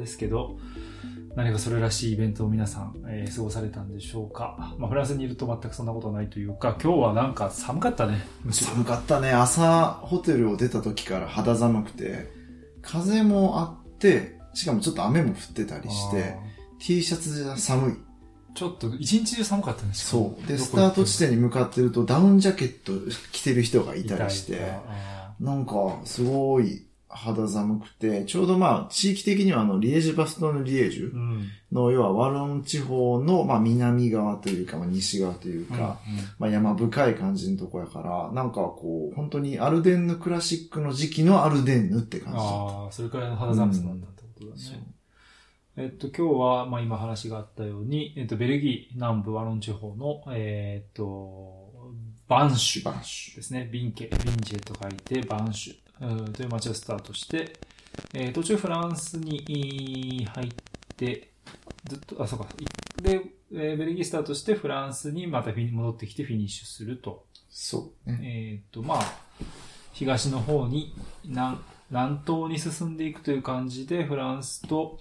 [0.00, 0.58] ですけど、
[1.36, 4.74] 何かそれらしいイベントを皆さん、えー過ごされたんでしょうか。
[4.78, 8.26] まあ、フランスにいると全くそんなことないというか、今日はなんか寒かったね。
[8.50, 9.30] 寒かったね。
[9.30, 12.30] 朝、ホテルを出た時から肌寒くて、
[12.82, 16.34] 風もあって、しかもちょっと雨も降ってたりして、
[16.80, 17.94] T シャツじゃ寒い。
[18.54, 19.94] ちょっと一日中寒かったね。
[19.94, 20.46] しかもそう。
[20.48, 22.92] で、どスタート地点に向かってると、ダウンジャケット
[23.30, 24.72] 着てる人がいたりして
[25.38, 31.48] なんか、すごい肌寒くて、ちょうどまあ、地域的にはあの、リエージュバストンヌリエージュうん。
[31.72, 35.98] の、要はワロン地方の、まあ、南側というか、まあ、西側というか、
[36.38, 42.52] まあ、山深い感じのとこやから、なんかこう、本当にアルデンヌクラシックの時期のアルデンヌって感じだった。
[42.52, 44.60] ああ、それくらいの肌寒さなんだってことだね。
[44.60, 44.76] そう
[45.76, 51.70] えっと、今日は、まあ今話があったように、えっと、ベルギー南部ワロン地方の、えっと、
[52.28, 53.68] バンシュバンシですね。
[53.72, 57.52] ビンケ、ビンジェと書いて、バンシュうんという街をスタートして、
[58.14, 60.50] えー途中フランスにい入っ
[60.96, 61.30] て、
[61.84, 62.46] ずっと、あ、そうか。
[62.58, 63.20] いで、
[63.52, 67.24] えーベルギースタートしてフランスにまたフィニ戻ってきてフィニッシュすると。
[67.50, 68.20] そうね。
[68.22, 69.00] えっと、まあ、
[69.92, 70.94] 東の方に
[71.24, 71.58] 南、
[71.90, 74.98] 南東に進んでいくという感じで、フランスと、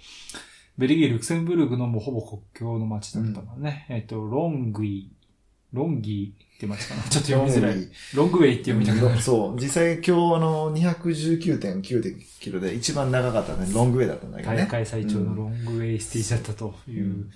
[0.78, 3.86] ベルギー、ルクセンブルクのもうほぼ国境の街だったからね。
[3.90, 5.12] えっと、ロングイ、
[5.74, 7.04] ロンギーって街かな。
[7.04, 7.88] ちょっと読みづらい。
[8.16, 9.22] ロングウェイって読みたくなる。
[9.22, 9.62] そう。
[9.62, 14.58] 実際今日あの、219.9キロで一番長かったね、ロングウェイだったんだけどね。
[14.58, 17.30] 大会最長のロングウェイステージだったという、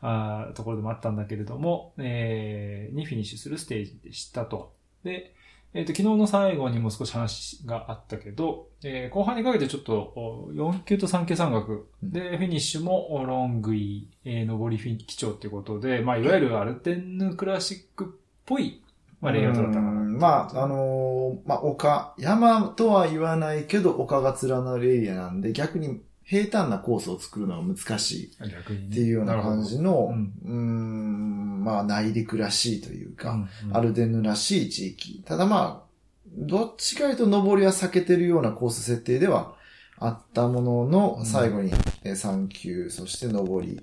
[0.00, 4.74] あーところでもあったんだけれども、えーにフィニッシュするステージでしたと。
[5.04, 5.34] で、
[5.74, 18.08] えっ、と、昨日の最後にも少し話があったけど、えー後半にかけてちょっとお4級と3級山岳で、フィニッシュもおロングイ、えー上りフィ基調っていうことで、まあ、いわゆるアルテンヌクラシックっ
[18.44, 18.82] ぽい、
[19.22, 19.90] まあ、レイアウトだったかうな。
[19.90, 20.18] ん。
[20.18, 28.32] まあ、あのーまあ、丘、山とは言わないけど、丘が連なるエリアなんで、逆に平坦なコースを作るのが難しい。
[28.32, 30.12] っていうような感じの、
[30.44, 35.22] ううんん、まあ、内陸らしいというか、うんうんアルデンヌらしい地域。
[35.24, 35.92] ただまあ、
[36.26, 39.54] どっちかいうと登りは避けてるようなコース設定では
[39.98, 41.72] あったものの、うん最後に
[42.04, 43.80] えー3級、そして登り。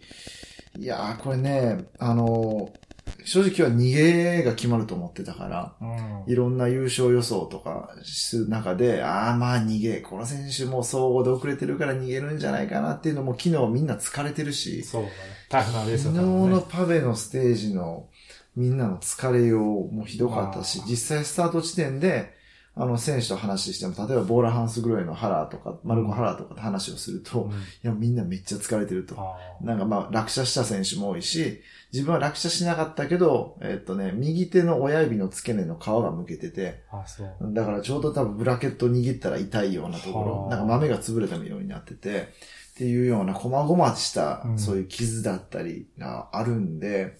[0.78, 2.89] いやー、これね、あのー
[3.25, 6.31] 正直は逃げが決まると思ってたから、うん。
[6.31, 15.13] いろんな優勝予想とかする中で、ああまあ逃げ、この選手もう総合で遅れてるから逃げるんじゃないかなっていうのも昨日みんな疲れてるし、そうだね。
[15.50, 18.08] タフなレース昨日のパベのステージの
[18.56, 22.38] みんなの疲れようもひどかったし実際スタート地点で、
[22.75, 27.52] あの選手と話しても、例えばボーラハンスグロエのハラーとか、マルコハラーとかと話をすると、うん。
[27.52, 29.18] いやみんなめっちゃ疲れてると。
[29.62, 31.62] なんかまあ落車した選手も多いし、
[31.92, 37.54] 自分は落車しなかったけど、えっとね、右手の親指の付け根の皮がむけてて、あ、そう。
[37.54, 47.18] だからちょうど多分ブラケット握ったら痛いようなところは、あなんか豆が潰れたようになってて、っていうような細々したうんそういう傷だったりがあるんで、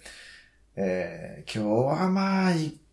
[0.76, 2.52] えー今日はまあ、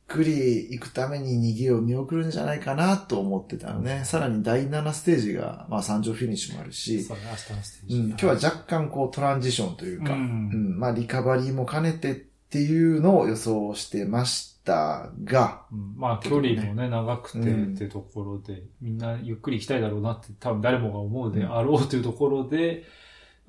[0.09, 4.05] くり行くために逃げを見送るんじゃないかなと思ってたのね。
[4.05, 7.97] さらに第7ステージが、まあ山頂フィニッシュもあるし、そうね、明日のステージ。
[7.97, 15.95] うん、今日は若干こうトランジションというか、ううんんまあリカバリーも兼ねてっていうのを予想してましたが、うん。
[15.97, 17.45] まあ、距離もね、長くてっ
[17.77, 22.85] てところで、みんなゆっくり行きたいだろうなって、多分誰もが思うであろうというところで、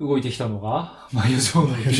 [0.00, 1.92] 動いてきたのが、まあ、余剰のいる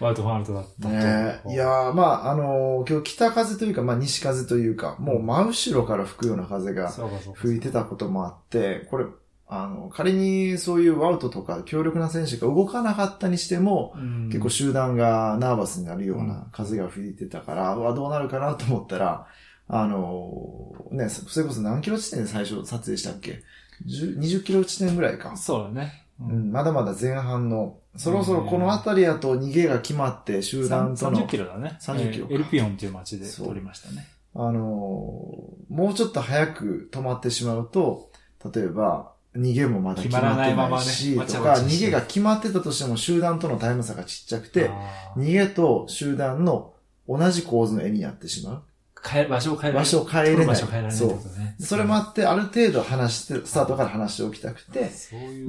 [0.00, 0.88] ワイトファンアルトだったと。
[0.88, 6.92] ねいやー、まあ、あのー今日北風というか、まあ西風というか、もう真後ろから吹くような風が
[7.34, 9.06] 吹いてたこともあって、これ、
[9.46, 19.26] あの、仮にそういうワウトとか強力な選手が動かなかったにしても、うん結構集団がナーバスになるような風が吹いてたから、うわ、どうなるかなと思ったら、
[19.68, 23.42] あのーね、そそれこそ何キロ地点で最初撮影したっけ
[23.86, 25.36] ？10 ?20 キロ地点ぐらいか。
[25.36, 26.04] そうだね。
[26.20, 31.78] ううん、まだまだ前半の、そろそろこの辺りやと逃げが決まって集団との30キロだね。
[31.80, 34.08] 30キロエルピオンっていう街でそう撮りましたね。
[34.34, 38.10] あのーもうちょっと早く止まってしまうと、
[38.54, 44.70] 例えば、逃げもまだ決まってないし、とか、逃げが決まってたとしても集団とのタイム差がちっちゃくて、
[45.16, 46.74] 逃げと集団の
[47.08, 48.62] 同じ構図の絵になってしまう。
[49.06, 49.84] 変え場所を変えられない。
[49.84, 51.56] 場所を変えれない場所を変えられないってことね。
[51.60, 54.90] それもあって、ある程度話して、スタートから話しておきたくて、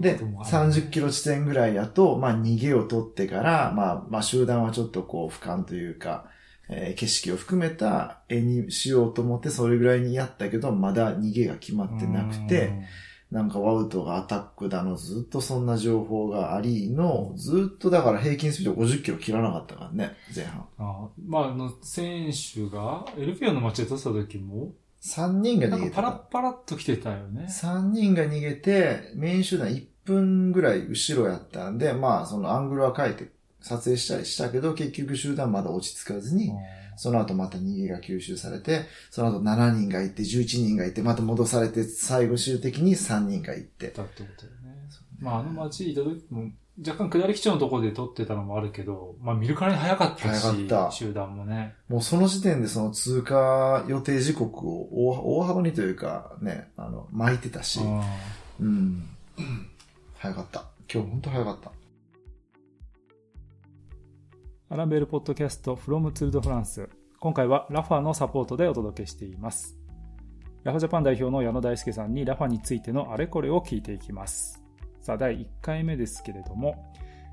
[0.01, 6.25] で、こともある30キロ地点ぐらいやと、まあ逃げを取ってから、まあ、まあ集団はちょっとこう俯瞰というか、
[6.69, 12.73] えー景色を含めた絵にしようと思ってそれぐらいにやったけど、まだ逃げが決まってなくて、、
[13.35, 20.65] なんかワウトがアタックだの、ずっとそんな情報がありの、ずっとだから平均スピード50キロ切らなかったからね、前半。
[20.77, 24.71] あーまあ、あの、選手が、エルピオンの街で撮った時も、
[25.03, 25.95] 3人が逃げてた。
[25.97, 27.47] パラッパラっと来てたよね。
[27.49, 33.29] 3人が逃げて、メイン集団1分ぐらい後ろやったんで、まあ、そのアングルは変えて
[33.65, 36.51] 撮影したりしたけど、結局集団まだ落ち着かずに、
[36.97, 43.87] その後また逃げが吸収されて、その後7人がいて、11人がいて、また戻されて、最後終的に3人がいて。
[43.89, 44.87] だってことだよね。
[45.19, 51.73] まあ、あの街いた時も、若干下り基調のところで撮ってたのもあるけど、まあ見るからに早かったし、早かった集団もね。
[51.89, 58.01] もうその時点でその通過予定時刻を大大幅にというかね、あの、巻いてたし、うん
[58.59, 59.09] うん。
[60.19, 60.65] 早かった。
[60.93, 61.71] 今日本当早かった。
[64.75, 66.89] アラベルポッドキャスト from ツールドフランス。
[67.21, 69.77] 今回はラファのサポートでお届けしています。
[70.65, 74.61] ラファジャパン代表の矢野大輔さんにラファについてのあれこれを聞いていきます。
[74.99, 76.91] さあ、第1回目ですけれども、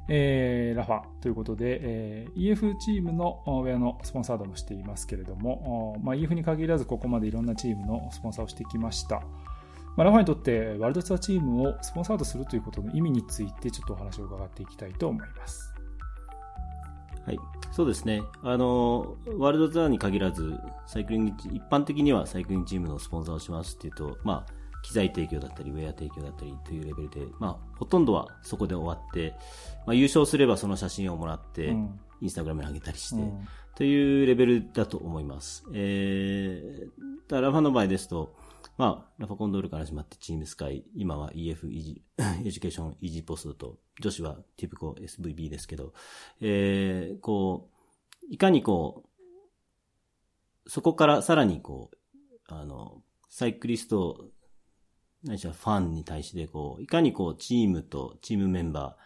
[0.08, 9.16] えー、ラファということで、えー EF チームのウェアのスポンサードもしていますけれども、おまあ、EF に限らずここまでいろんなチームのスポンサーをしてきました。
[9.96, 15.71] まあ、ラファにとってワールドツアーチームをスポンサードするということの意味についてちょっとお話を伺っていきたいと思います。
[17.26, 17.38] はい。
[17.70, 18.22] そうですね。
[18.42, 24.52] あの、ワールドツアーに限らず、サイクリングチ、一般的にはサイクリングチームのスポンサーをしますっていうと、まあ、
[24.82, 29.34] 機材提供だったり、ウェア提供だったりというレベルで、まあ、ほとんどはそこで終わって、
[29.86, 35.64] まあ、優勝すればその写真をもらって、うんインスタグラムに上げたりして、うんというレベルだと思います。
[35.72, 38.34] えー、だ Rapha の場合ですと、
[38.78, 45.92] まあ、 Rapha Condor から始まって Team Sky、今は EF イジエデュケーションイージーポストと、女子はティプコ SVB ですけど、
[46.40, 47.68] えー、こ
[48.22, 49.04] う、いかにこ
[50.64, 51.96] う、そこからさらにこう、
[52.48, 54.30] あの、サイクリスト、
[55.24, 58.96] 何しろファンに対してこう、いかにこう、チームとチームメンバ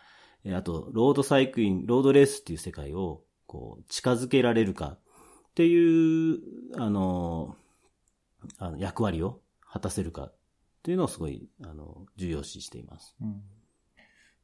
[0.44, 5.00] ー、えーあと、ロードサイクリン、ロードレースっていう世界を、こう、近づけられるかっ
[5.56, 6.38] ていう、
[6.78, 7.56] あの、
[8.58, 9.40] あの役割を
[9.76, 10.34] 果たせるかっ
[10.82, 13.14] ていうのをすごい、あの、重要視しています。
[13.20, 13.42] うん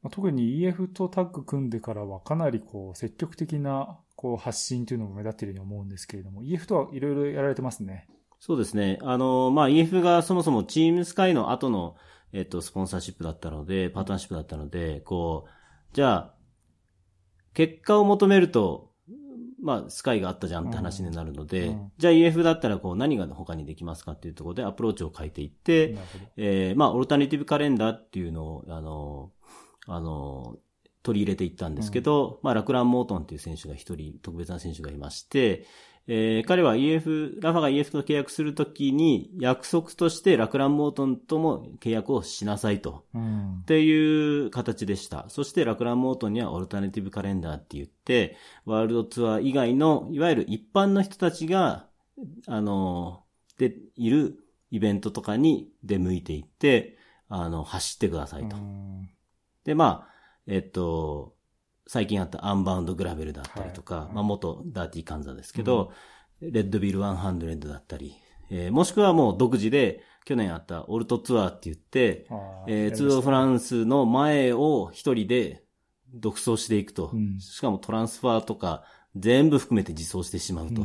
[0.03, 8.07] まあ特に EF とタッグ組んでからはかなりこう積極的なこう発信というのも目立っているように思うんですけれども、EF とはいろいろやられてますね。
[8.39, 8.99] そうですね。
[9.01, 11.95] あの、まあ、EF がそもそもチームスカイの後の、
[12.33, 16.35] えっと、スポンサーシップだったので、パートナーシップだったので、こう、じゃあ、
[17.53, 18.91] 結果を求めると、
[19.63, 25.97] まあ、スカイがあったじゃんって話になるので、うんうんじゃあ EF だったらこう何が他にできますかっていうところでアプローチを変えていって。
[26.35, 29.31] えーまあ、オルタネティブカレンダーっていうのを、あの、
[29.87, 30.57] あの、
[31.03, 35.67] 取り入れていったんですけど、まあ、ラクラン・モートンっていう選手が一人、特別な選手がいまして、
[36.07, 43.05] えー彼は EF、ラファが EF と契約するときに、約束としてラクラン・モートンとも契約をしなさいと。
[43.13, 43.65] うんっ。
[43.65, 45.25] ていう形でした。
[45.29, 51.87] そしてラクランモートンにはオルタネティブカレンダーって言って、ワールドツアー以外の、いわゆる一般の人たちが、
[52.47, 53.23] あの、
[53.57, 54.39] で、いる
[54.71, 56.97] イベントとかに出向いていって、
[57.29, 58.57] あの、走ってくださいと。
[58.57, 59.09] うん
[59.63, 60.12] で、まあ、
[60.47, 61.35] えっと、
[61.87, 64.13] 最近あったアンバウンドグラベルだったりとか、はい。
[64.15, 65.91] まあ元ダーティーカンザーですけど、
[66.41, 68.15] レッドビル100だったり、
[68.49, 75.63] えーもしくはもう独自で去年あったオルトツアーって言って、あえーツードフランンスの前を一人で
[76.13, 77.39] 独走していくと、うん。
[77.39, 78.83] しかもトランスファーとか
[79.15, 80.81] 全部含めて自走してしまうと。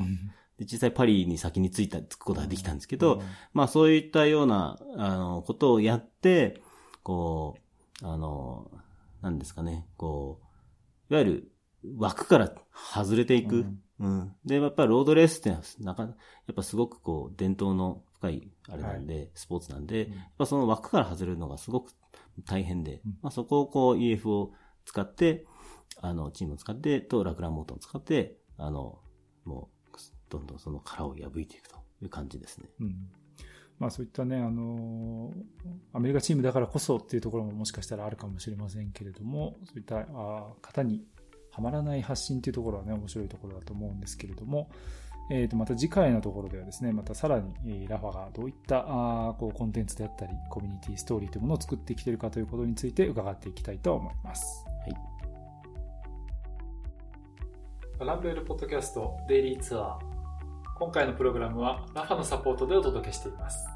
[0.58, 3.22] で実際パリに先に着いた、着くことができたんですけど、
[3.52, 6.60] まあそういったような、あの、ことをやって、
[7.04, 7.56] こ
[8.02, 8.70] う、あの、
[9.22, 10.40] なんですかね、こ
[11.10, 11.52] う、いわゆる
[11.96, 13.66] 枠から外れていく。
[14.00, 14.34] うん。
[14.44, 21.92] で、やっぱりロードレースってなか、やっぱすごくこう、伝統の深い、あれなんで、スポーツなんで、うんやっぱその枠から外れるのがすごく
[22.44, 24.52] 大変で、うんまあそこをこう EF を
[24.84, 25.44] 使って、
[26.00, 29.00] あの、チームを使って、とラクランモートンを使って、あの、
[29.44, 29.98] もう、
[30.28, 32.68] どんどんその殻を破いていくという感じですね。
[32.80, 33.10] うん
[33.78, 35.32] まあそういったね、あの
[35.92, 41.04] アメリカチームだからこそっていうところももしかしたらあるかもしれませんけれども、そういったあ型に
[41.50, 44.70] はまらない発信っていうところはね、面白いところだと思うんですけれども、
[45.30, 54.64] えー、とまた次回のところではですね、またさらに、えーラファがどういったあーこうコンテンツであったり、コミュニティストーリーというものを作ってきているかということについて伺っていきたいと思います。
[54.80, 54.86] は
[58.04, 58.06] い。
[58.06, 60.07] ランベルポッドキャストデイリーツアー。
[60.78, 63.66] 今回のプログラムはラファのサポートでお届けしています。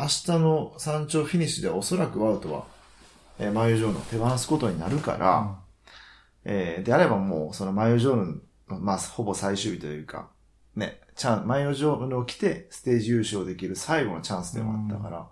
[0.00, 2.64] 明日の山頂フィニッシュでおそらくワウトは、
[3.38, 5.58] えー、マヨジョーヌを手放すことになるから、
[6.44, 10.30] えーであればもう、そのマヨジョーヌの、まあ、ほぼ最終日というか、
[10.74, 15.24] ね、チャン、マヨジョーヌを着て、ステージ優勝できる最後のチャンスでもあったから、っ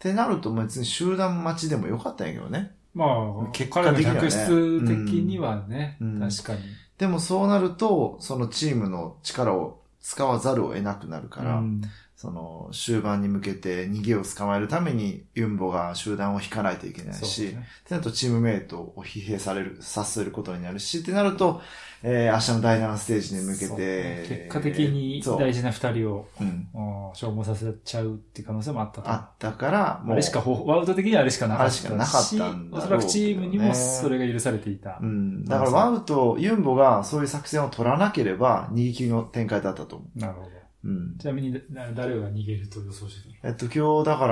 [0.00, 2.74] てなると別に集団待ちでもよかったんやけどね。
[2.94, 3.06] ま
[3.48, 4.20] あ、結果的にはね。
[4.20, 4.88] 客室的
[5.22, 6.20] にはね、うん。
[6.20, 6.60] 確かに。
[6.98, 11.82] でもそうなると、そのチームの力を使わざるを得なくなるから、うん
[12.22, 17.56] その終盤に向けて逃げを捕まえるためにユンボが集団を引かないといけないし、って
[17.90, 21.60] なるとチームメイトを疲弊される、させることになるし、ってなると、
[22.04, 29.10] えー、明日の第7ステージに向けて、結果的に大事な二人をうん、うん消耗させちゃうっていう可能性もあったと。
[29.10, 31.86] あったから、もう、あれしか方法、ワウト的にはあれしかなかったし。
[31.88, 34.98] あれしかなかったんだねおそらくチームにもそれが許されていた。
[35.02, 40.61] うん、だからワウとユンボがそういう作戦を取らなければ、逃げ切りの展開だったと思なるほど。
[40.84, 40.88] う。
[40.88, 41.16] うん。
[41.18, 44.26] ちなみに、だ誰が逃げると予想してえっと、今日だか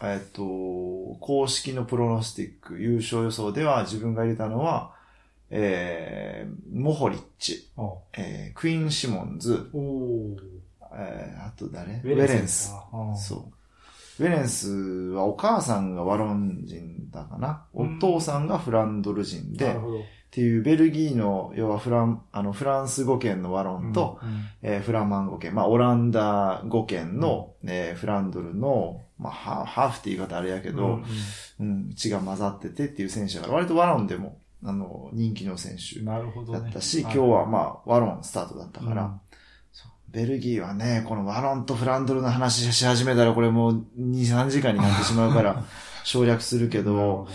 [0.00, 0.42] ら、えっと、
[1.20, 4.94] 公式のプロノスティック、優勝予想では自分が入れたのは、
[5.48, 7.70] えー、モホリッチ、
[8.12, 9.70] えー、クイーン・シモンズ、
[10.92, 11.92] えー、あと誰？
[11.92, 12.02] ー。
[12.02, 12.72] ウェレンス。
[13.16, 13.48] そ
[14.18, 14.24] う。
[14.24, 17.64] ウェレンスはお母さんがワロン人だかな。
[17.74, 19.76] おうん父さんがフランドル人で、
[20.26, 20.36] るほど。
[20.36, 31.04] ていうベルギーの、要はフラン、あの、フランス語圏のワロンと、うん、えーフラマン語圏、まあ、オランダ語圏の、えーフランドルの、まあ、ハハーフって言い方あれやけど、うん
[31.60, 36.60] うん、血が混ざっててっていう選手だから、割とワロンでも、あの、人気の選手なるほどね。
[36.60, 39.20] だったし、今日はまあ、ワロンスタートだったから、うん。
[40.08, 45.64] ベルギーはね、このワロンとフランドルの話し始めたら、これもう2、3時間になってしまうから、
[46.04, 47.28] 省略するけど、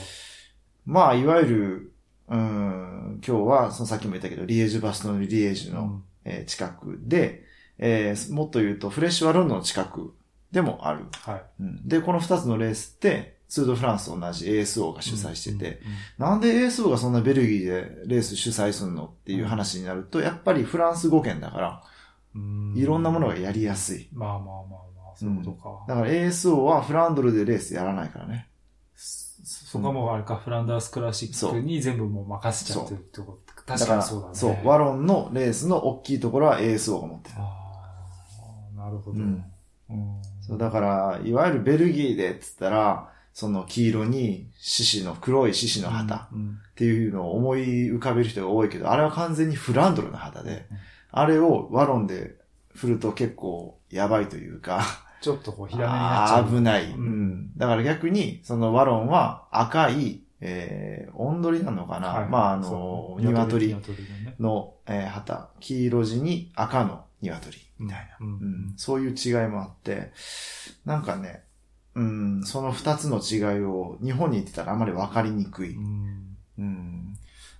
[0.85, 1.90] まあ、いわゆる、
[2.31, 7.43] うん、今日は、そのさっきも言ったけど、リエージュバストのリエージュの、うんえー近くで、
[7.77, 10.13] えーもっと言うと、フレッシュワロンドの近く
[10.51, 11.05] でもある。
[11.11, 11.43] はい。
[11.59, 15.81] うんで、この2つのレースって、ツードフランスと同じ ASO が主催してて、
[16.19, 21.83] うん、なんで ASO がそんなベルギーでレース主催するのっていう話になると、やっぱりフランス語圏だから、
[22.33, 24.07] うんいろんなものがやりやすい。
[24.13, 25.85] まあまあまあまあ、そういうことか。
[25.85, 28.47] だから ASO はフランドルでレースやらないからね。
[29.43, 33.53] そそこはもうあれか、フランダースクラシックに全部もう任せちゃってるってこと。
[33.65, 34.35] 確だか、にそうだね。
[34.35, 37.35] そう、ワロンのレースの大きいところは ASO が持ってる。
[37.37, 37.91] あ
[38.75, 39.17] あ、なるほど。
[39.17, 39.43] うん
[39.89, 50.77] うんそうだから、いわゆるベルギーでっつったら、その黄色に獅子の、黒い獅子の旗うんっていうのを思い浮かべる人が多いけど、あれは完全にフランドルの旗で、うん
[51.13, 52.35] あれをワロンで
[52.73, 54.81] 振ると結構やばいというか、
[55.21, 56.49] ちょっとこう、火種になっちゃう。
[56.49, 56.91] 危ない。
[56.91, 57.57] ううんん。
[57.57, 64.07] だから逆に、そのワロンは赤い、えー、オンドリなのかな、はいまああの鶏鶏
[64.39, 65.49] のえー旗。
[65.59, 68.25] 黄色地に赤の鶏みたいな。
[68.25, 70.11] うんうん、そういう違いもあって、
[70.83, 71.43] なんかね、
[71.93, 75.75] うん、その二つの違いを日本に行ってたらあまり分かりにくい。
[75.75, 77.13] うんうん。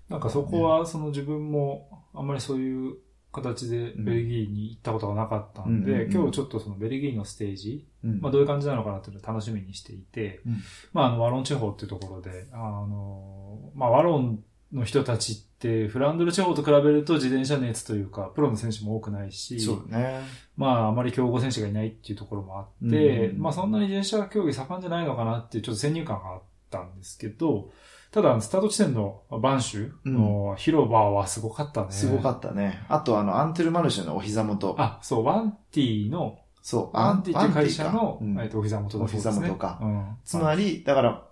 [0.10, 2.96] なんかそこは、その自分も、あんまりそういう
[3.32, 8.20] 形でベルギーに行ったことがなかったんで、今日ちょっとそのベルギーのステージ、うん。
[8.22, 10.58] まあどういう感じなのかなっていうのを楽しみにしていて、うん。
[10.94, 20.22] まああの、ワロン地方っていうところで、あの、まあワロンの人たちって、フランドル地方と比べると自転車熱というか、プロの選手も多くないし、そうだね。
[20.58, 23.42] まあ、あまり強豪選手がいないっていうところもあって、うん。
[23.42, 27.70] まあそんなに自転車競技盛んじゃないのかなっていうちょっと先入観があったんですけど、
[28.12, 31.92] ただ、スタート地点のバンシュの広場はすごかったね。
[31.92, 32.84] すごかったね。
[32.90, 34.76] あとあの、アンテルマルシェのお膝元。
[34.78, 36.98] あ、そう、ワンティの、そう。
[36.98, 39.30] ワンティっていう会社の、うんえっと、お膝元の方ですね。
[39.30, 40.18] お膝元かうん。
[40.26, 41.24] つまり、だから、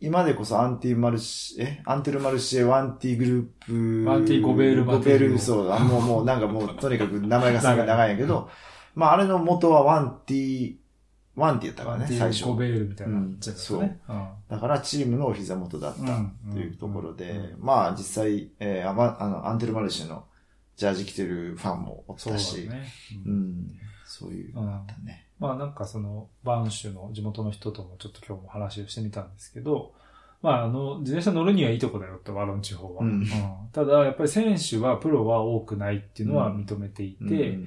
[0.00, 1.82] 今でこそアンティマルシェ、え？
[1.84, 4.08] アンテルマルシェワンティグループ。
[4.08, 5.80] ワンティゴベールマゴベール、そうだ。
[5.80, 8.48] もう、もうなんかもう、とにかく名前がすごい長いんやけど、
[8.94, 10.76] まああれの元はワンティ、
[11.38, 12.44] ワンティやったからね、最初。
[12.56, 14.00] ベールみたいなうんやつだったね。
[14.08, 20.24] うんだからチームのお膝元だったうんというところで、うんまあ実際、えーアバあの、アンテルマルシェの
[20.76, 22.88] ジャージ着てるファンもおっそうだたし、ね。
[23.26, 23.70] ううんん、
[24.06, 24.54] そういう
[25.04, 25.26] ね。
[25.38, 29.92] まあなんかその、バンシュの地元の人ともちょっと今日も話をしてみたんですけど、
[30.42, 33.02] まああの、自転車乗るにはいいとこだよって、ワロン地方は。
[33.02, 33.26] うん。
[33.72, 37.66] ただ、やっぱり選手はプロは多くないっていうのは認めていて、うんうん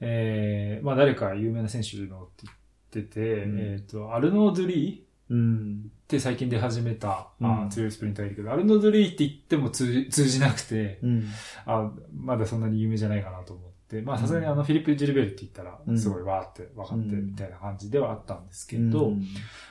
[0.00, 2.52] えー、まあ誰か有名な選手いるのって言
[2.88, 5.90] ってて、うんえっ、と、アルノー・ドゥリーうん。
[5.90, 11.24] って最近出始めた、うんあ強いスプリンターいるけど、アルノー・ドゥリーって言っても通じ通じなくて、うん。
[11.66, 19.26] あまだそんなに有名じゃないかなと思って、まあさすがにあのフィリップ・ジルベルって言ったらう、んすごいわーって分かってうんみたいな感じではあったんですけど、うん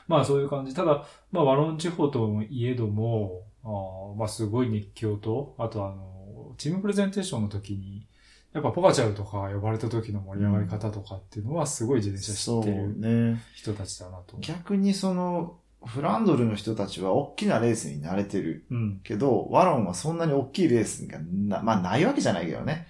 [0.07, 0.75] まあそういう感じ。
[0.75, 8.05] ただ、まあワロン地方といえども、あーまあすごい熱狂と、あとあの、チームプレゼンテーションの時に、
[8.53, 12.99] やっぱポカチャウとか呼ばれた時の盛り上がり方とかっていうのはすごい自転車知ってる
[13.33, 13.41] ね。
[13.53, 14.37] 人たちだなと。
[14.39, 18.99] 逆にその、フランドルの人たちは大きなレースに慣れてるうん。
[19.03, 22.87] けど、ワロンはそんなに大きいレースがな、まあないわけじゃないけどね。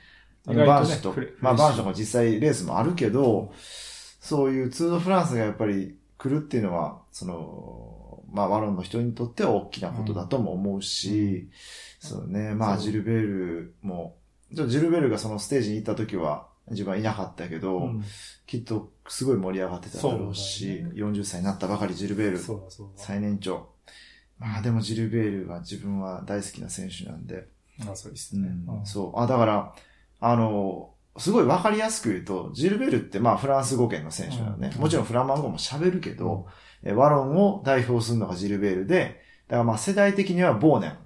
[0.47, 3.53] ねバンシュとまあバンシュも実際レースもあるけど、
[4.21, 11.49] そういうツードフランスがやっぱり来るっていうのは、その、まあワロンの人にとっては大きなことだとも思うし、
[11.99, 14.15] そうね、まあジルベールも、
[14.55, 18.03] ちょっとジルベールがそのステージに行った時は、自分はいなかったけど、うん
[18.45, 22.39] きっとすごい盛り上がってただろうし、そうだ40歳になったばかりジルベール。
[22.95, 23.67] 最年長。
[24.39, 27.45] まあでもジルベールが自分は大好きな選手なんで、
[27.81, 28.47] あそうですね。
[28.47, 29.19] うんうんそう。
[29.19, 29.73] あ、だから、
[30.21, 34.71] あの、すごいわかりやすく言うと、ジルベールってまあフランス語圏の選手なのね。
[34.73, 36.47] うんもちろんフランマン語も喋るけど、
[36.83, 40.97] えワロンを代表するのがジルベールで、だからまあ世代的にはボーネン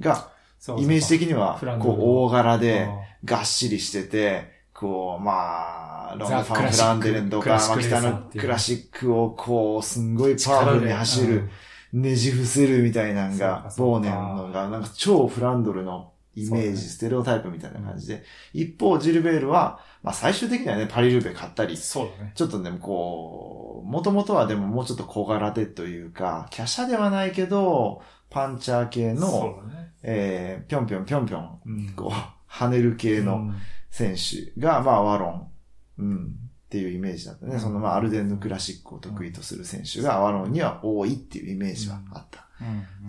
[0.00, 0.32] が、
[0.78, 11.50] イメージ的にはこう大柄で、あがっしりしてて、こう、まあ、ロンド・ファン・フランデレンとか、北のクラシックをこう、すんごいパワフルに走る、
[11.92, 18.22] ねじ伏せるみたいなのがボーネンのが、なんか超フランドルのイメージ、ステレオタイプみたいな感じで、
[18.52, 22.32] 一方、ジルベールは、まあ最終的にはね、パリルーベ買ったり、そうだね。
[22.36, 29.92] ちょっとでもこう、もともとはでももうちょっと小柄でというか、華奢ではないけど、パンチャー系の、ね。
[30.02, 33.56] えー、ぴょんぴょんぴょんぴょん、うんこう、跳ねる系の、うん
[33.90, 35.52] 選手が、まあ、ワロン、
[35.98, 37.58] うん、っていうイメージだったね。
[37.58, 42.46] その、まあ、アルデンのクラシックを得意とする選手が、ワロンには多いっていうイメージはあった。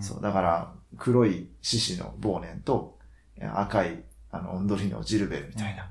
[0.02, 2.98] そう、だから、黒い獅子のボーネンと、
[3.38, 5.90] え赤い、あの、オンドリのジルベルみたいな、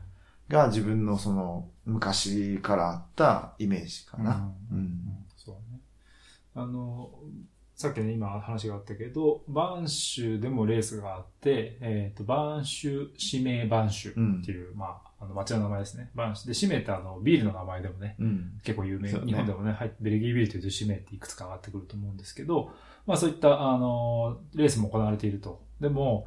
[0.48, 4.50] が自分のその、昔からあったイメージかな。
[4.72, 5.26] ううんん。
[5.36, 5.80] そうね。
[6.54, 7.10] あの、
[7.78, 16.10] さっきね、今話があったけど、バンシュでもレースがあって、えっ、と、バンシュ、指名バンシュっていう、まあ、あの、町の名前ですね。
[16.12, 16.52] バンシュ。
[16.52, 18.58] で、指名ってあの、ビールの名前でもね、うん。
[18.64, 19.12] 結構有名。
[19.12, 22.72] ね日本でもね、はいベルギービールというと指名っていくつか上がってくると思うんですけど、
[23.06, 25.62] まあそういった、あの、レースも行われていると。
[25.80, 26.26] でも、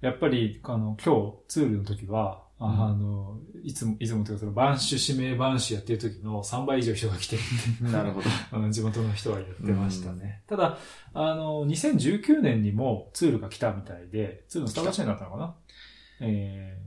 [0.00, 8.28] やっぱり、あの、今日、ツールの時は、あの、いつも、いつもというか、その、バンシュ、指名バンシュやってる時の3倍以上人が来てるって なるほど。
[8.50, 10.42] あの地元の人は言ってましたね。
[10.48, 10.78] ただ、
[11.14, 15.54] あの、2019年にもツールが来たみたいで、ツールのスタート地点だったのかな？
[16.20, 16.78] え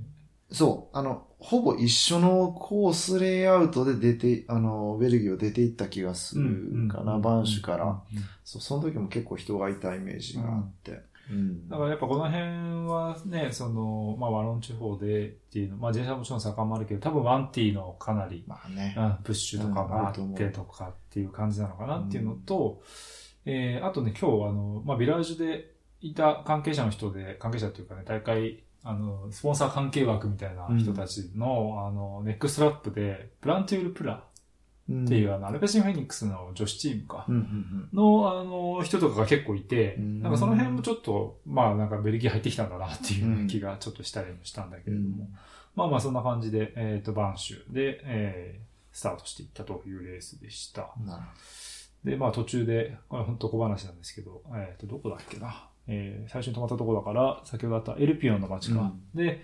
[0.52, 0.98] そう。
[0.98, 8.04] あの、ほぼ一緒のコースレイアウトで出て、あの、ベルギーを出ていった気がすー、るかな、バンシュから。
[8.44, 11.00] そう、その時も結構人がいたイメージがあって。
[11.32, 11.70] うん。
[11.70, 12.42] だからやっぱこの辺
[12.88, 18.96] はね、その、まあワロン地方でっていうの、まあ自転車もちろん盛んもあるけど、多分ワンティーのかなり、まあね。
[18.98, 22.82] うん、プッシュとかもあってとかっていう感じなのかなっていうのと、
[23.46, 34.24] えー、あとね、今日あの、まあビラージュでいた関係者の人で、関係者っていうかね、大会、あの、スポンサー関係枠みたいな人たちの、あの、ネックストラップで、プラントゥールプラ
[34.90, 37.26] っていう、あの、アルペシンフェニックスの女子チームか。
[37.94, 45.12] の、あの、人とかが結構いて、うんなんかその辺もちょっと、まあなんかベルギー入ってきたんだなっていううん気がちょっとしたりもしたんだけうん。
[45.12, 45.30] れども、
[45.76, 50.94] まあまあそんな感じで、えっ、と、バンシュで、えースタートしていったというレースでした。
[52.04, 55.70] で、まあ途中で、これ本当小話なんですけど、えっ、と、どこだっけな。
[55.88, 58.92] えー最初に泊まったところだから、先ほどあったエルピオンの街か。
[59.16, 59.44] で、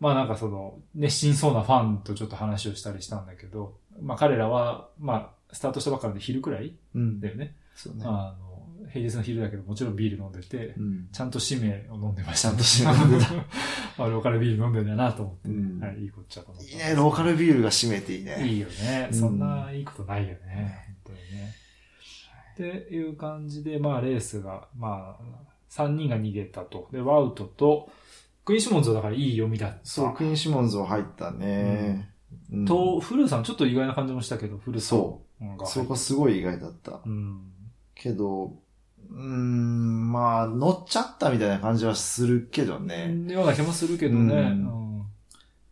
[0.00, 5.14] まあなんかその、熱心そうなファンとちょっと話をしたりしたんだけど、まあ彼らは、ま
[5.50, 7.54] あ、スタートしたばっかりで昼くらいうんだよね。
[7.74, 8.04] そうね。
[8.04, 8.48] あの、
[8.90, 11.08] 平日の昼だけど、もちろんビール飲んでて、うん。
[11.12, 13.32] ちゃんと使命を飲んでました、ちゃんと使命飲んでた。
[13.98, 16.70] まあ、ローカルビール飲んでんだなと思って、うんはい、いいこっちゃと思って。
[16.70, 18.46] いいね、ローカルビールが締めていいね。
[18.46, 19.08] いいよね。
[19.10, 20.96] うんそんないいことないよね。
[21.04, 21.54] 本当にね。
[22.54, 25.22] っていう感じで、まあ、レースが、まあ、
[25.70, 26.88] 3人が逃げたと。
[26.92, 27.90] で、ワウトと、
[28.44, 29.78] クイーンシモンズはだからいい読みだった。
[29.84, 32.10] そう、クイーンシモンズは入ったね。
[32.52, 35.66] うんと、フルーさん、ちょっと意外な感じもしたけど、フルーさんそが入った。
[35.66, 37.00] そこすごい意外だった。
[37.04, 37.52] うん。
[37.94, 38.56] けど、
[39.10, 43.14] うーん、まあ、乗っちゃったみたいな感じはするけどね。
[43.28, 44.34] ような気もするけどね。
[44.34, 44.88] うんうん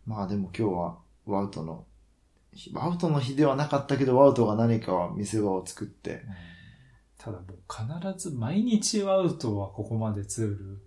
[0.07, 1.85] まあでも今日はワウトの、
[2.73, 6.23] ワウトの日ではなかったけど、ワウトが何かは見せ場を作って。
[7.17, 7.57] ただもう
[8.07, 10.81] 必ず毎日ワウトはここまでツール、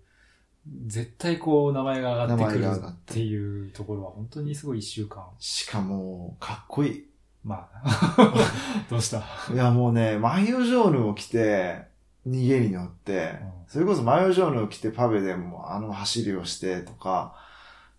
[0.85, 5.25] 絶対こう名前が上がってくるっっていうところは本当にすごい一週間。
[5.39, 7.05] しかも、かっこいい。
[7.43, 8.33] まあ、
[8.89, 9.23] どうした？
[9.51, 11.85] いやもうね、マイオジョーヌを着て、
[12.27, 17.33] 逃げに乗って、うんそれこそマイオジョーヌを着てパベでもあの走りをしてとか、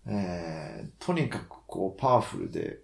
[0.05, 2.77] えー、とにかくこうパワフルで、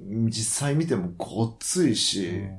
[0.00, 2.58] 実際見てもごっついし、うん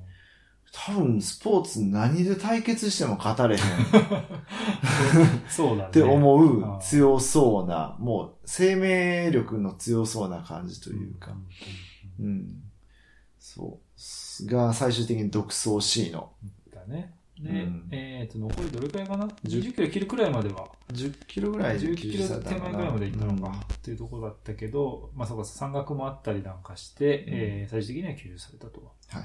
[0.77, 3.61] 多分スポーツ何で対決しても勝たれへん
[5.47, 5.89] そうだね。
[5.89, 11.33] って思ううん強そうな、もう生命力の強そうな感じというか、
[12.19, 12.61] うん。
[13.39, 13.79] そ
[14.43, 14.45] う。
[14.47, 16.33] が最終的に独走 C の
[16.73, 17.13] だね。
[17.39, 28.91] で、うんえっ、と、残りどれくらいかな ?20 キロ切るくらいまでは、10キロぐらい10キロ手前くらいまで行ったのか、うんっていうところだったけど、まあそうか、山岳もあったりなんかして、えー最終的には救助されたと。
[29.07, 29.23] はい。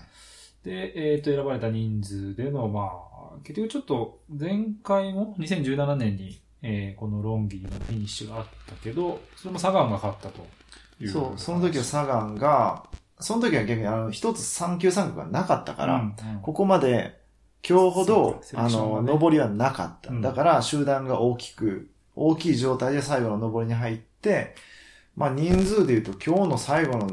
[0.64, 10.46] で、えっ、と、選ばれた人数での、まあ、結局ちょっと、前回も2017年に、えーこのロンギーのフィニッシュがあったけど、それもサガンが勝ったと。
[11.00, 12.84] いうそう、その時はサガンが、
[13.18, 17.18] その時は逆にあの、一つ3級3角がなかったから、うんうんここまで
[17.66, 20.10] 今日ほどか、セレあの、上りはなかった。
[20.10, 24.54] うんだから、集団が大きく、大きい状態で最後の上りに入って、
[25.16, 27.10] まあ人数で言うと今日の最後の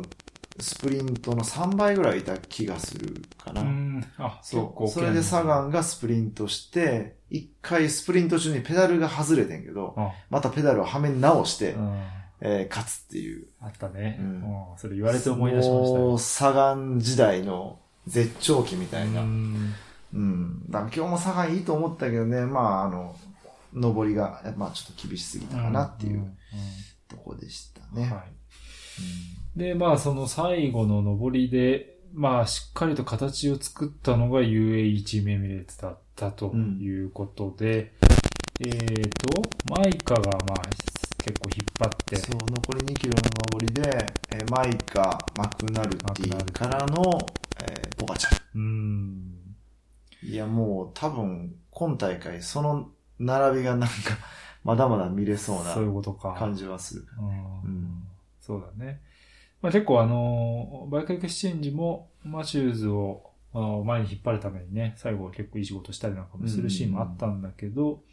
[0.59, 3.61] スプリントの3倍ぐらいいた気がするかな。
[3.61, 4.03] うん。
[4.17, 4.87] あ、そう。
[4.87, 12.03] それでサガンがスプリントして、一回スプリント中にペダルが外れてんけど、あまたペダルをはめ直して、うん。
[12.39, 13.47] えー勝つっていう。
[13.61, 14.17] あったね。
[14.19, 14.43] ううんん。
[14.77, 16.19] それ言われて思い出しましたよもう、。
[16.19, 19.21] サガン時代の絶頂期みたいな。
[19.21, 19.73] ううん。
[20.17, 23.15] んだ今日もサガンいいと思ったけどね、まあ、あの、
[23.73, 26.37] 上りが、まあちょっと厳しすぎたかなっていんう
[27.07, 28.03] とこでしたね。
[28.09, 28.23] はい。
[29.57, 37.93] で、まあ、その最後の上りで、まあ、しっかりと形を作ったのが UAE チームエミレーツだったということで、
[38.59, 39.41] えっ、と、
[39.75, 40.61] マイカが、まあ、
[41.23, 47.17] 結構引っ張って、そう、残り2キロの上りで、えーマイカ、マクナルティからの、
[47.61, 48.61] えーポガチャル。
[48.61, 49.55] うん。
[50.21, 52.89] いや、もう多分、今大会、その
[53.19, 53.95] 並びがなんか、
[54.63, 56.35] まだまだ見れそうなそういうことか。
[56.37, 57.07] 感じはする。
[57.19, 57.31] うんう
[57.73, 58.03] ん
[58.39, 59.01] そうだね。
[59.61, 63.31] まあ、結構あの、バイクエクスチェンジもマシューズを
[63.85, 68.03] 前に引っ張るためにね、最後は結構いい仕事したりなんかもするシーンもあったんだけど、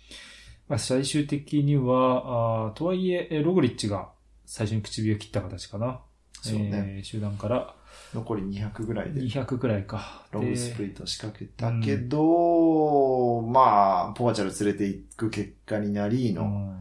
[0.69, 4.09] まあ、最終的には、あとはいえ、えログリッチが
[4.47, 6.01] 最初に口火を切った形かな。
[6.41, 6.71] そうね。
[6.73, 7.75] えー集団から
[8.15, 10.27] 残り200ぐらいで、200くらいか。
[10.33, 16.81] ロングスプリント仕掛けたけど、まあ、ポガチャル連れていく結果になりの、うん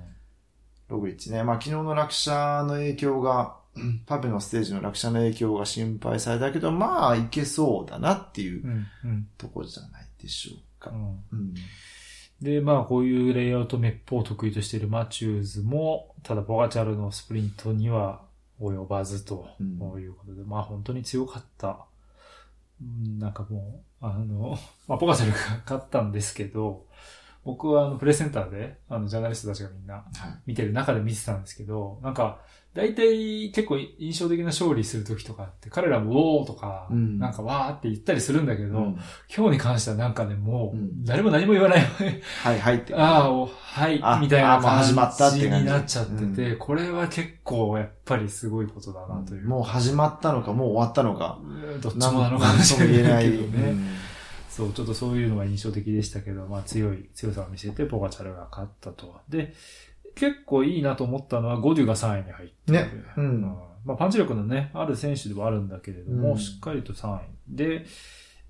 [0.89, 1.43] ログリッチね。
[1.43, 3.55] まあ、昨日の落車の影響が、
[4.05, 8.85] パペのステージの落車の影響が心配されたけど、まあ、いけそうだなっていう
[9.37, 10.93] ところじゃないでしょうか。
[12.41, 18.21] で、まあ、こういうレイアウトめっぽう得意としているマチューズも、ただ、ボガチャルのスプリントには
[18.59, 20.01] 及ばずとうん。
[20.01, 21.85] いうことで、まあ、本当に強かった。
[22.81, 24.57] うんなんかもう、あの、
[24.87, 26.85] まあ、ボガチャルが勝ったんですけど、
[27.45, 30.05] 僕はあの、プレスセンターで、あの、ジャーナリストたちがみんなはい。
[30.45, 32.39] 見てる中で見てたんですけど、なんか、
[32.73, 38.99] 大体結構印象的な勝利するときとかって、彼らもおーとか、うんなんかわーって言ったりするんだけど、うん
[39.35, 41.79] 今日に関してはなんかね、もう、うん誰も何も言わない。
[42.41, 42.95] はい、はいって。
[42.97, 44.95] ああ、おはいあ、みたいな感じに
[45.65, 49.47] なっちゃってて、うこれは結構やっぱりすごいことだなという。
[49.47, 51.39] もう始まったのか、もう終わったのか。
[51.43, 53.75] うんどっちもなのかもしれないけどね。
[54.61, 59.19] うんそう、ちょっとそういうのが印象的でしたけど、まあ強い、強さを見せてポガチャルが勝ったと。
[59.29, 59.53] で、
[60.15, 62.87] 結構いいなと思ったのはゴデュが3位に入ってね
[63.17, 63.41] うん
[63.85, 67.21] まあパンチ力のね、ある選手ではあるんだけれども、うんしっかりと3位。
[67.49, 67.85] で、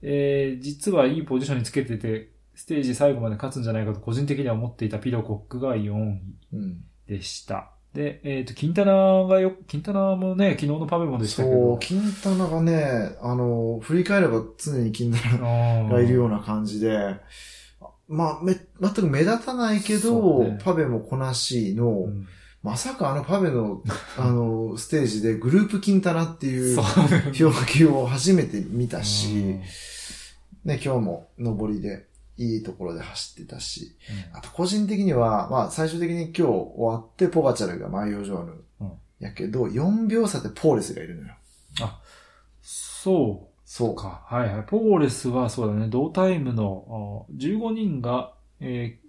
[0.02, 6.22] えー、実はいいポジションにつけてて、ステージ最後まで勝つんじゃないかと個人的には思っていたピドコックが4位
[6.54, 6.84] うん。
[7.08, 7.73] でした。
[7.94, 17.16] で、えっ、と、キンタナがよ、キンタナもね、昨日のパベもでしたけそうど、、金棚がね、あの、振り返れば常に金棚がいるような感じで、
[18.08, 20.60] まあ、め、全く目立たないけそど、うね。
[20.64, 22.28] パベもこなしの、うん。
[22.64, 23.84] まさかあのパベの、
[24.18, 26.80] あの、ステージでグループ金棚っていう
[27.40, 29.62] 表記を初めて見たうしん、
[30.66, 33.96] ね、今日も上りでいいところで走ってたし、
[34.34, 38.52] あと個人的には、まあ最終的に今日終わってポガチャルがマイオジョーヌ。
[38.82, 38.92] うん
[39.24, 41.34] やけど、4秒差でポーレスがいるのよ。
[42.62, 44.26] そうそうか。
[44.30, 44.36] か。
[44.36, 44.64] はいはい。
[44.64, 49.00] ポーレスはそうだね、同タイムのあ15人が、え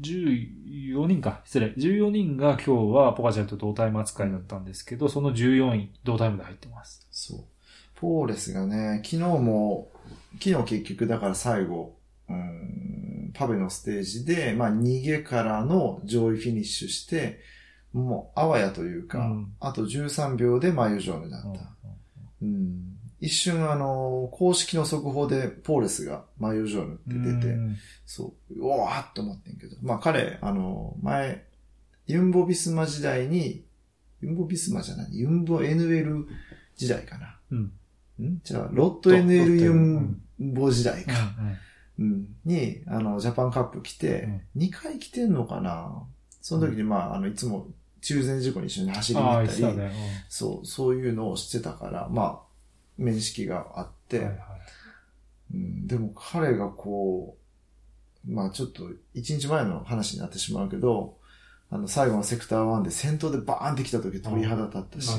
[0.00, 1.40] ー、14人か。
[1.44, 1.74] 失礼。
[1.76, 7.06] 14人が今日はポカチャルと同タイム扱いだったんですけど、その14位、同タイムで入ってます。
[7.10, 7.40] そう。
[7.96, 9.88] ポーレスがね、昨日も、
[10.42, 11.96] 昨日結局だから最後、
[12.28, 17.40] うん、パベのステージで、まあ逃げからの上位フィニッシュして、
[17.92, 21.70] もうあわやというか、うんあと13秒でマイオジョーヌだった。
[22.42, 29.76] うん一瞬あの、公式の速報でポーレスがマイオジョーヌって出て、うんそう、うわーっと思ってんけど。
[29.80, 31.46] まあ彼、あの、前、
[32.06, 33.64] ユンボビスマ時代に、
[34.20, 36.26] ユンボビスマじゃない、ユンボ NL
[36.76, 37.38] 時代かな。
[37.50, 37.72] うん。
[38.20, 38.40] ん？
[38.44, 41.12] じゃあ、ロット NL トユンボ時代か。
[41.38, 41.56] うんうん。
[41.98, 46.02] に、あの、ジャパンカップ来て、2回来てんのかな？
[46.40, 47.68] その時に、まあ、あの、いつも
[48.00, 49.92] 中禅事故に一緒に走りに行ったり、言ってたね。
[50.28, 52.38] そう、そういうのをしてたから、まあ、
[52.98, 54.40] 面識があって、うんはいはい。
[55.54, 57.36] うん、でも彼がこ
[58.28, 61.16] う、まあちょっと一日前の話になってしまうけど、
[61.70, 65.12] あの最後のセクター1で先頭でバーンって来た時鳥肌立ったし。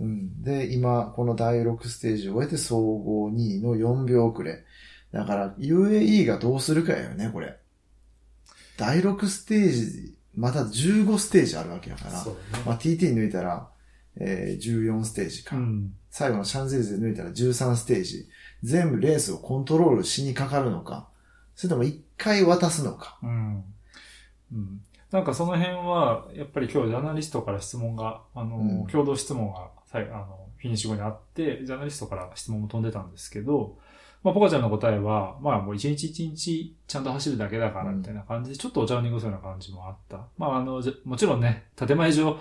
[0.00, 4.64] うん、で、今この第6ステージを終えて総合2位の4秒遅れ。
[5.14, 7.56] だから UAE がどうするかよね、これ。
[8.76, 12.32] 第6ステージ、また15ステージあるわけやから、ね
[12.66, 13.68] まあ TT 抜いたら
[14.16, 15.56] えー14ステージか。
[15.56, 15.94] うん。
[16.10, 18.28] 最後のシャンゼリゼ抜いたら13ステージ。
[18.62, 21.08] 全部レースをコントロールしにかかるのか。
[21.54, 23.18] それとも一回渡すのか。
[23.22, 23.64] うん。
[24.52, 24.80] うん。
[25.12, 33.78] なんかその辺は、やっぱり今日ジャーナリストから質問が、あの、うん共同質問が、最あの、フィニッシュ後にあって、ジャーナリストから質問も飛んでたんですけど、
[34.24, 40.26] まあ、ポカちゃんの答えは、まあもう一日一日ちゃんと走るだけだから、みたいな感じで、ちょっとお茶を濁すような感じもあった。
[40.38, 42.36] まああの、もちろんね、建前上、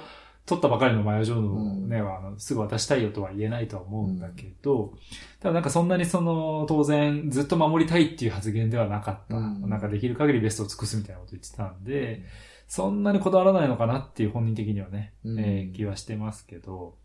[0.45, 4.93] 取ったばかりのマヨジョーのね、は、あの、すぐ渡したいよとは言えないとは思うんだけど、
[5.39, 9.37] ただなんかそんなにその、当然、ずっと守りたいっていう発言ではなかった。
[9.37, 9.69] うん。
[9.69, 12.23] なんかできる限りベストを尽くすみたいなこと言ってたんで、
[12.67, 15.39] そんなにこだわらないのかなっていう本人的にはね、うん。
[15.39, 16.95] えー気はしてますけど、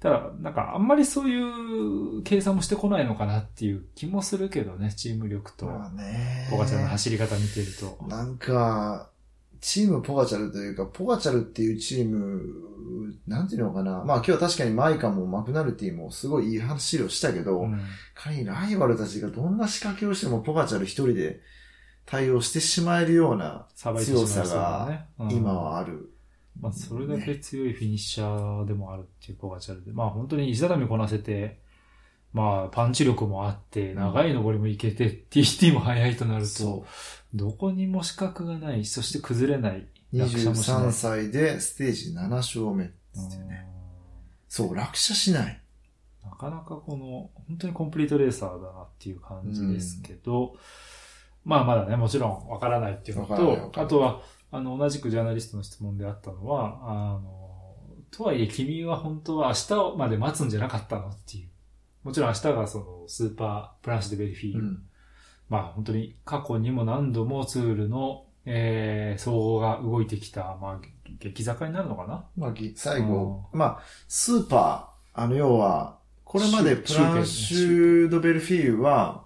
[0.00, 6.48] ただ、なんかあんまりそういう計算もしてこないのかなっていう気もするけどね、チーム力と、まあね。
[6.50, 8.06] ポガチャの走り方見てると。
[8.06, 9.10] なんか、
[9.60, 12.40] チームポガチャルというか、ポガチャルっていうチーム、
[13.26, 14.02] なんていうのかな。
[14.04, 17.80] まあ今日は確かにマイカもマクナルティもすごいいい走りをしたけど、うん
[18.14, 21.40] 仮にライバルたちがどんな仕掛けをしてもポガチャル一人で
[22.06, 26.12] 対応してしまえるような強さが今はある。
[26.60, 31.58] まあ、それだけ強いフィニッシャーでもあるっていうポガチャルで、まあ本当に石畳こなせて、
[32.32, 36.84] まあパンチ力もあって、長い登りもいけて、TT も速いとなると、そ
[37.34, 39.86] どこにも資格がない、そして崩れない。
[40.12, 40.18] う。
[40.18, 43.66] 落車もしない23歳でステージ7勝目っつってね。
[44.48, 45.62] そう、落車しない。
[46.24, 50.56] なかなかこの、本当にコンプリートレーサーだなっていう感じですけど、
[51.44, 54.20] まあまだね、もちろんわからないっていうのと、あとは、
[54.52, 57.74] あの、同じくジャーナリストの質問であったのは、あの、
[58.10, 61.48] とはいえ君は本当は明日まで待つんじゃなかったのっていう。
[62.02, 64.60] もちろん明日がそのスーパープランシュデベルフィーユ。
[64.60, 64.82] うん。
[65.48, 70.86] まあ本当に過去にも何度もツールの、えー、総合が動いてきた、まあ、
[71.18, 72.24] 激坂になるのかな？
[72.36, 79.24] まあ、ぎ最後、まあ、スーパー、あの、要は、これまでプランシュデベルフィーユは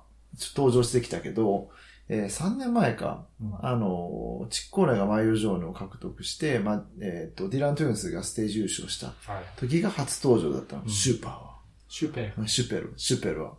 [0.57, 1.69] 登場してきたけど、
[2.09, 9.45] えー3年前か、うんあの、チッコーネがマイヨジョーヌを獲得して、まあ、えっ、と、ディラン・トゥーンスがステージ優勝したはい。
[9.57, 11.55] 時が初登場だったの、うんシューパーは。
[11.89, 12.49] シュペン。
[12.49, 13.55] super、super は。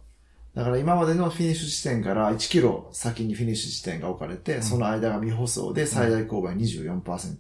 [0.53, 7.33] だから今までのフィニッシュ地点から1キロ先にフィニッシュ地点が置かれて、んその間が未舗装で最大勾配24%。
[7.33, 7.37] っ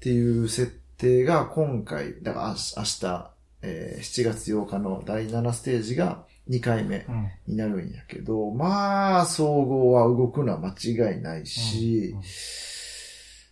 [0.00, 3.30] ていう設定が今回、だから明日、明日
[3.62, 7.30] えー7月8日の第7ステージが2回目うん。
[7.46, 10.74] になるんやけど、まあ、総合は動くのは間
[11.12, 12.18] 違いないし、うん。
[12.18, 12.24] うん。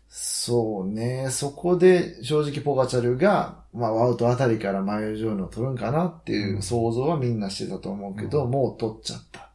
[0.08, 6.62] そうね、そこで正直ポガチャルが、まあ、ワウトあたりからマヨジョーヌを取るんかなっていううん。
[6.62, 8.50] 想像はみんなしてたと思うけど、うん。
[8.50, 9.48] もう取っちゃった。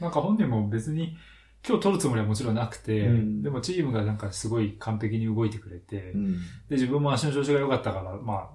[0.00, 1.16] なんか本人も別に
[1.66, 3.42] 今日取るつもりはもちろんなくて、うん。
[3.42, 6.32] でもチームがなんかすごい完璧に動いてくれて、うん。
[6.32, 6.40] で、
[6.70, 8.48] 自分も足の調子が良かったから、まあ、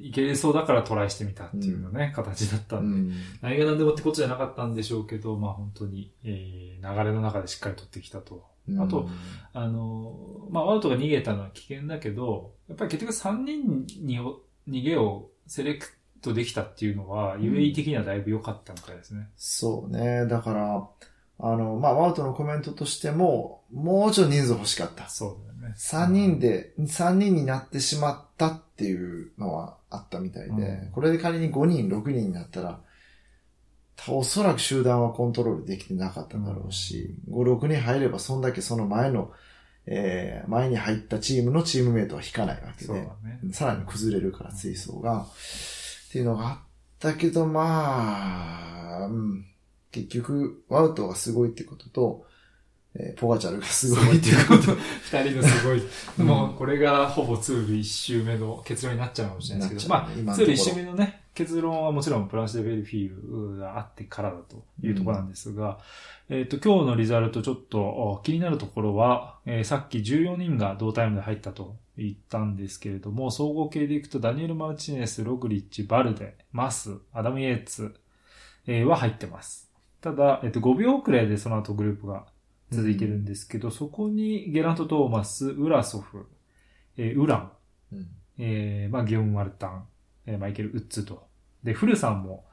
[0.00, 3.16] いけそうだからトライしてみたっていうのね、形だったうんで、ん。
[3.42, 8.44] 何が何でもってことじゃなかったんでしょうけど、まあ本当に、えー流れの中でしっかり取ってきたと。
[8.78, 9.08] あと、
[9.52, 15.86] あの、まあ、アウトが逃げたのは危険だけど、やっぱり結局3人にお逃げをセレク
[16.22, 19.28] トできたっていうのは、ん UAE 的にはだいぶ良かったみたいですね。
[19.36, 20.26] そうね。
[20.26, 20.88] だから、
[21.42, 25.08] あの、まあ、ワウトのコメントとしても、もうちょっと人数欲しかった。
[25.08, 25.74] そうだよね。
[25.76, 32.80] 3人で、3人になってしまったっていうのはあったみたいで、うんこれで仮に5人、6人になったら、
[33.96, 39.32] たおそらく集団はコントロールできてなかっただろうし、5、6人入ればそんだけその前の、
[39.86, 43.10] えー、前に入ったチームのチームメイトは引かないわけでね。
[43.52, 45.26] さらに崩れるから、追走が。
[46.08, 46.58] っていうのがあっ
[46.98, 49.46] たけど、まあ、うん、
[49.90, 52.26] 結局、ワウトがすごいってことと、
[52.94, 54.18] えーポガチャルがすごい。
[54.18, 54.76] っていうこと。
[55.02, 55.82] 二人のすごい、
[56.18, 65.78] うんもうこれがほぼツール一周目の結論になっちゃうかもしれないですけど、まあ、ツール一周目のね、結論はもちろんプランシュデベルフィールがあってからだというところなんですが、
[66.28, 77.94] えっ、と、今日のリザルトちょっとお気になるところは、えーさっき14人が同タイムで入ったと言ったんですけれども、総合系でいくとダニエル・マルチネス、ログリッチ、バルデ、マス、アダム・イエーツ、
[78.66, 79.70] えーは入ってます。
[80.00, 82.26] ただ、えっ、と、5秒遅れでその後グループが
[82.70, 86.28] 続いてるんですけど、そこにゲラント・トーマス、ウラソフ、
[86.96, 87.52] えーウラン、
[87.92, 89.86] うんえーまあ、ギオン・マルタン、
[90.26, 91.26] えーマイケル・ウッズと。
[91.64, 92.46] で、フルさんも、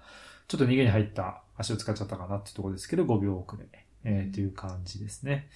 [0.48, 3.66] ちょっと逃げに入った足を使っちゃったかなっていうところですけど、5秒遅れ、
[4.04, 5.50] えー、という感じですね。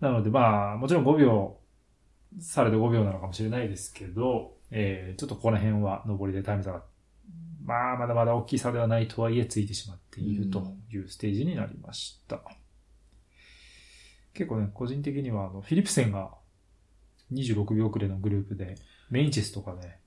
[0.00, 1.56] なので、まあ、もちろん5秒、
[2.38, 6.82] されど5秒なのかもしれないですけど、えー、ちょっとこの辺は上りでタイム差が、
[7.64, 12.40] まあ、まだまだ大きい差ではないとはいえついてしまっているというステージになりました。
[14.34, 16.30] 結構ね、個人的には、あの、フィリプセンが
[17.32, 18.76] 26秒遅れのグループで、
[19.10, 20.00] メインチェスとかね、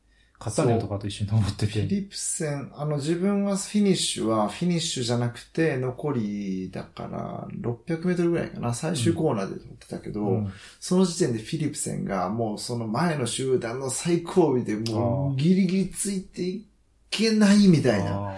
[0.44, 1.74] カタネオとかと一緒に登ってて。
[1.74, 8.74] フィリプセン、あの自分はフィニッシュはフィニッシュじゃなくて残りだから600メートルぐらいかな。
[8.74, 16.66] 最終コーナーで取ってたけど、うんその時点でフィリプセンがもうその前の集団の最後尾でもうギリギリついてい
[17.10, 18.34] けないみたいな、あ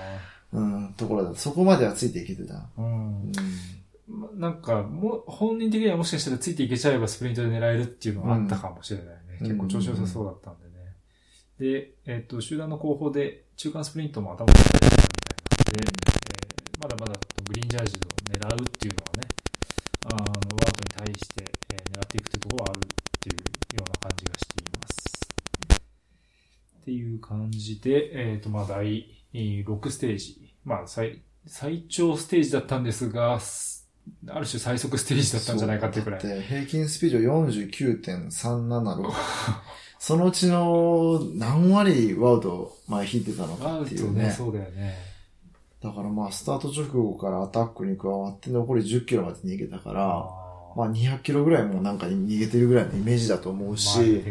[0.54, 1.39] うん、ところだった。
[1.39, 2.54] そこまではついていけてた。
[2.54, 3.74] ーうんうんま
[4.08, 9.12] なんか、もう、本人的にはもしかしたらついていけちゃえばスプリントで狙えるっていうのがあったかもしれないね。
[9.41, 10.96] うん結構調子良さそうだったんでね。
[11.60, 18.00] で、えっ、と、集団の後方で中間スプリントも頭に入れたみたいなので、えーまだまだグリーンジャージを
[18.32, 19.28] 狙うっていうのはね、
[20.06, 22.82] あの、ワートに対して、えー狙っていくっていうところはあるっ
[23.20, 25.06] ていうような感じがしています。
[26.82, 30.54] っていう感じで、えっ、と、まあ、第6ステージ。
[30.63, 33.85] まあ、最、最長ステージだったんですが、す
[34.28, 36.41] ある種最速ステージだったんじゃないかっていうくらい。
[36.41, 39.12] 平均スピード49.376。
[40.00, 44.26] そのうちの何割ワウト前引いてたのかっていうね。
[44.26, 44.96] ね、そうだよね。
[45.82, 54.24] だからまあスタート直後からアタックに加わって残り10キロまで逃げたから、あまあ200キロぐらいもなんか逃げてるぐらいのイメージだと思うし、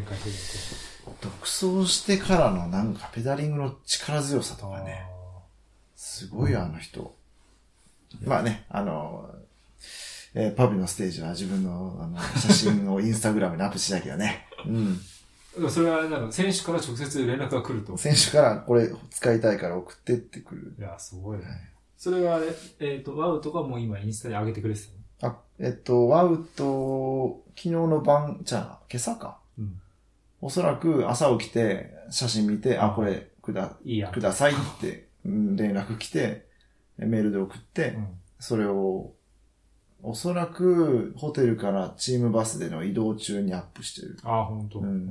[1.20, 5.04] 独走してからのなんかペダリングの力強さとかね、
[5.96, 7.14] すごいよあの人。
[8.24, 9.33] まあね、あの、
[10.34, 14.46] えーパブのステージは自分のあの写真をインスタグラムにアップしたけどね。
[14.66, 15.00] うん。
[15.70, 17.96] それはあれなの、選手から直接連絡が来ると。
[17.96, 20.74] 選手からこれ使いたいから送ってってくる。
[20.78, 21.44] いや、すごいね。
[21.96, 22.46] それはあれ、
[22.80, 24.80] えっ、と、ワウとかもう今インスタに上げてくれて
[25.20, 25.32] たの？
[25.32, 29.38] あ、えっと、ワウと、昨日の晩、じゃあ、今朝か。
[29.56, 29.80] うん。
[30.40, 34.12] おそらく朝起きて写真見て、あ、これくだ、いいやん。
[34.12, 36.46] くださいってうん連絡来て、
[36.98, 38.08] メールで送って、うん。
[38.40, 39.12] それを、
[40.06, 44.80] おそらくホテルからチームバスでの移動中にアップしてるああ、本当。
[44.80, 45.10] うんっ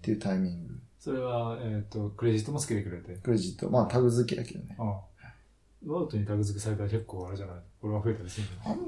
[0.00, 0.80] ていうタイミング。
[0.98, 3.14] それは、えっ、と、クレジットもつけてくれて。
[3.22, 4.74] クレジット、まあタグ付けやけどね。
[4.78, 5.00] ああ。
[5.86, 7.56] ワウトにタグ付けされたら結構あれじゃない？
[7.80, 8.78] これは増えたりするんあん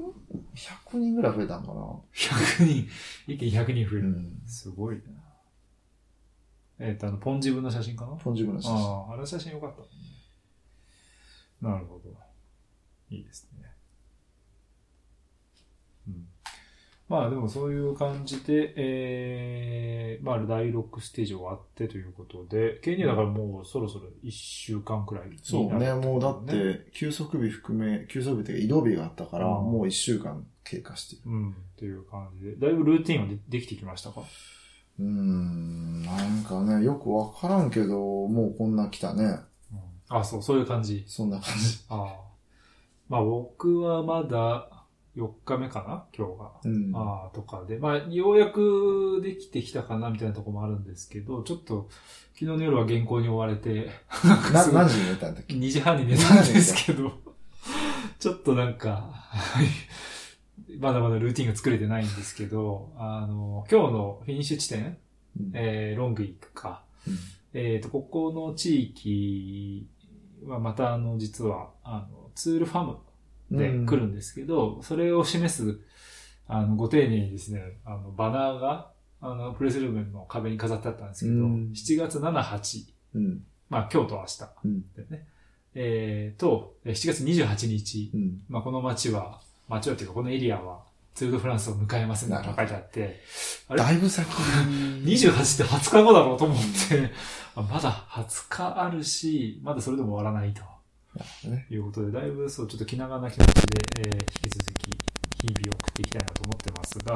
[0.55, 1.81] 100人ぐらい増えたんかな。
[2.13, 2.87] 100人、
[3.27, 4.07] 一気に100人増える。
[4.07, 4.41] うん。
[4.47, 5.01] すごいな。
[6.79, 8.15] えっ、と、あの、ポンジブの写真かな？
[8.15, 8.77] ポンジブの写真。
[8.77, 9.87] ああ、あの写真よかったね。
[11.61, 12.09] なるほど。
[13.09, 13.71] いいですね。
[16.07, 16.27] うん。
[17.07, 31.21] まあでもそういう感じで、えー、まあ第6ステージ終わってということで、ケニアだからもうそろそろ1週間くらいにそうね、もうだっ、て、休息日含め、休息日というか移動日があったから、うんもう一週間経過してる。
[31.27, 34.21] うん、っていう感じで、だいぶルーティンはでできてきましたか？
[34.99, 39.23] うーん、なんかね、よくわからんけど、もうこんな来たね。
[39.71, 39.79] うん。
[40.09, 41.03] あ、そう、そういう感じ。
[41.07, 41.83] そんな感じ。
[41.89, 42.25] ああ。
[43.07, 44.74] まあ僕はまだ
[45.15, 46.05] 4日目かな？
[46.15, 46.51] 今日が。
[46.63, 46.95] うん。
[46.95, 47.77] ああ、とかで。
[47.77, 51.89] まあ、ようやくできてきたかなみたいなところもあるんですけど、ちょっと、
[52.33, 53.89] 昨日の夜は原稿に追われて、
[54.51, 57.13] 何時に寝たんだっけ？2時半に寝たんですけど、
[58.19, 59.13] ちょっとなんか、
[60.79, 64.97] まだまだルーティンが作れてないんですけど、あの、今日のフィニッシュ地点、
[65.39, 66.83] うんえー、ロングイックか。
[67.07, 67.13] うん
[67.57, 69.87] えっ、と、ここの地域
[70.45, 72.97] はまたあの、実は、あの、ツールファム
[73.51, 75.79] で来るんですけど、それを示す、
[76.47, 81.71] あの、ご丁寧にですね、あの、バナーが、あの、プレスルームの壁に飾ってあったんですけど、うん。
[81.73, 83.43] 7月7、8、うん。
[83.69, 85.11] まあ今日と明日。
[85.11, 85.27] ね、
[85.73, 88.41] えー、と、えー7月28日、うん。
[88.49, 90.83] まあこの街は、街はっていうかこのエリアは、
[91.15, 93.21] ツールドフランスを迎えますみた書いてあって、
[93.69, 93.79] あれ？
[93.79, 95.13] だいぶ先に。
[95.13, 97.09] 28って20日後だろうと思って、
[97.55, 100.61] あ まだ20日あるし、まだそれでも終わらないと
[101.49, 101.67] ね。
[101.69, 104.91] いうことで、だいぶそう、ちょっと気長な気持ちで、えー引き続き
[105.41, 107.13] 日々を送っていきたいなと思ってますが、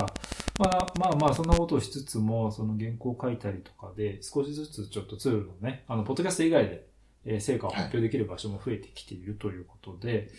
[0.60, 6.86] まあまあまあ、そんなことをしつつも、その原稿を書いたりとかで、少しずつちょっとツールのね、あの、ポッドキャスト以外で、
[7.26, 10.30] えー成果を発表できる場所も増えてきているということで、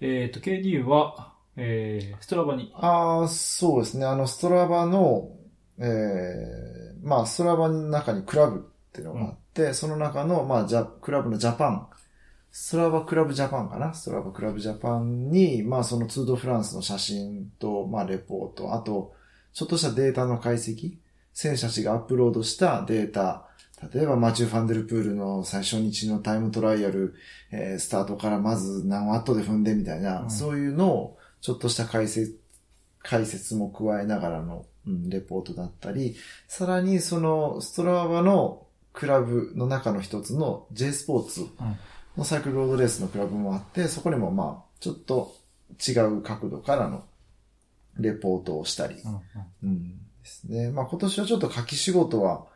[0.00, 4.04] えっ、と、K2 は、えー、ストラバに、ああ、そうですね。
[4.04, 5.30] あの、ストラバの、
[5.78, 11.88] えー、まあ、ストラバの中にクラブっていうのがあって、その中の、まあ、ジャ、クラブのジャパン、
[12.58, 13.92] ストラバクラブジャパンかな？
[13.92, 19.14] ストラバクラブジャパンに、まあ、そのツードフランスの写真と、まあ、レポート、あと、
[19.52, 20.94] ちょっとしたデータの解析、
[21.34, 23.46] 選手たちがアップロードしたデータ、
[23.92, 27.14] 例えばマチュー・ファンデルプールの最初日のタイムトライアル、
[27.52, 30.30] えースタートからまず何ワットで踏んでみたいな、うん。
[30.30, 32.40] そういうのをちょっとした解説、
[33.02, 36.16] 解説も加えながらの、うん、レポートだったり、
[36.48, 38.62] さらにそのストラバの
[38.94, 41.42] クラブの中の一つの J スポーツ
[42.16, 45.34] のサイクルロードレースのクラブもあって、そこにもまあ、ちょっと
[45.86, 47.04] 違う角度からの
[47.98, 49.20] レポートをしたり、うんうん
[49.64, 49.90] うん
[50.22, 50.70] ですね。
[50.70, 52.46] まあ今年はちょっと書き仕事は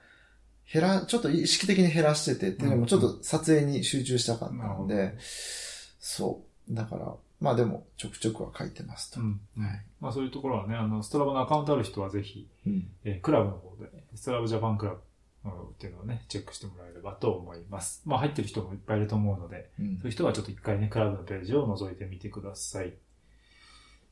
[0.72, 6.74] 減ら、ちょっと意識的に減らしててっていうのもちょっと撮影に集中したかったので、なるそう。
[6.74, 9.20] だから、まあでも、ちょくちょくは書いてますと。
[9.20, 9.40] うん。
[9.58, 9.82] はい。
[10.00, 12.88] まあそういうところはね、あの、ストラバのアカウントある人はぜひ、うん。
[13.04, 15.02] えークラブの方で、ストラバジャパンクラブうん
[15.48, 18.02] っていうのをね、チェックしてもらえればと思います。
[18.04, 22.92] まあ入ってる人もいっぱいいると思うので、うんそういう人はちょっと一回ね、クラブのページを覗いてみてください。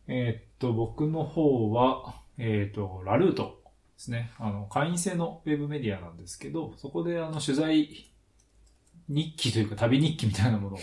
[0.07, 4.31] えーっと、僕の方は、えーっと、ラルートですね。
[4.39, 8.11] あの、会員制のウェブメディアなんですけど、そこであの、取材
[9.09, 10.79] 日記というか旅日記みたいなものを、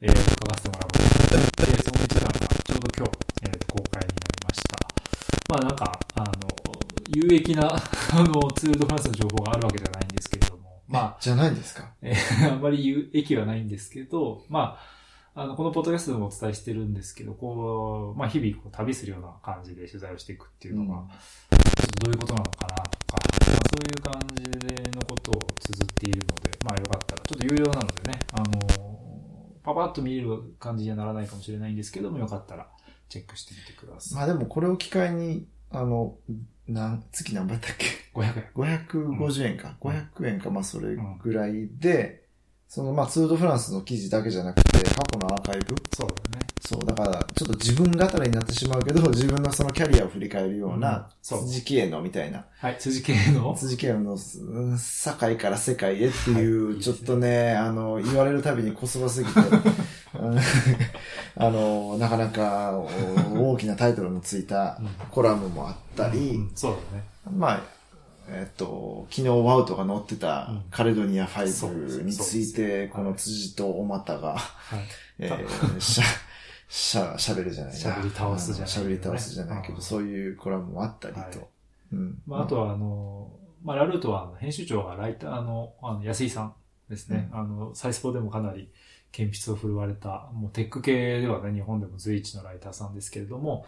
[0.00, 3.12] えー書かせてもらうことになって、その一覧がちょうど今日、
[3.42, 4.78] えー公開になりました。
[5.48, 6.41] まあなんか、あの、
[7.14, 7.78] 有益な、 あ
[8.22, 11.92] の、ツールドフランスの情報があるわけじゃないんですけれども、まあ、じゃないんですか？
[12.02, 14.78] えー あんまり有益はないんですけど、ま
[15.34, 21.08] あ、あの、このポッドキャストでもお伝えしてるんですけど、こう、まあ、日々こう旅するような感じで取材をしていくっていうのが、うん。
[21.08, 32.68] どういうことなのかなとか、まあ、そういう感じでのことを綴っているので、まあ、よかったら、ちょっと有料なのでね、あの、パパッと見れる感じにはならないかもしれないんですけども、よかったら
[33.08, 34.18] チェックしてみてください。
[34.18, 36.16] まあでもこれを機会に、あの、
[36.68, 37.86] なん、月何倍だっけ？
[38.14, 38.44] 500円。
[38.54, 39.76] 550円か。
[39.82, 39.90] うん。
[39.90, 42.22] 500円か、まあそれぐらいで、
[42.68, 45.74] そのまあツールドフランスの記事だけじゃなくて、過去のアーカイブ？
[45.94, 46.46] そうだね。
[46.60, 50.80] そう、だから、ちょっと自分語りになってしまうけど、 自分のそのキャリアを振り返るよううん。
[50.80, 51.44] な、そう。
[51.44, 53.54] 辻系のみたいな、はい、辻系の？
[53.58, 56.80] 辻系の、うん堺から世界へっていう、はい。
[56.80, 59.40] ちょっとね、あの、言われるたびにこそばすぎて、
[60.18, 60.38] うん。
[61.36, 62.78] あの、なかなか
[63.32, 64.78] お大きなタイトルのついた
[65.10, 67.04] コラムもあったり、うんそうだね。
[67.36, 67.62] まあ、
[68.28, 74.80] えっと、昨日ワウトが載ってたうんカレドニアそう5について、よこの辻とお股が、はい。
[75.18, 76.04] えー、しゃ、
[76.68, 81.20] しゃ、喋るじゃないな喋り倒すじゃない喋り倒すじゃないけど、うんそういうコラムもあったりと。
[81.20, 81.32] はい
[81.92, 82.22] うん。
[82.26, 83.30] まあ、あとは、あの、
[83.62, 86.54] まあ、ラルートは、編集長がライターの、あの、安井さん
[86.88, 87.28] ですね。
[87.32, 88.70] あの、サイスポでもかなり、
[89.16, 93.66] 鉛筆を振るわれた、もうテック系ではね、日本でも随一のライターさんですけれども、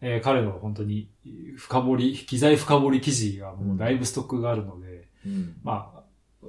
[0.00, 1.08] えー彼の本当に
[1.56, 5.56] 深掘り、機材深掘り記事がもうだいぶストックがあるので、うん。
[5.62, 6.48] まあ、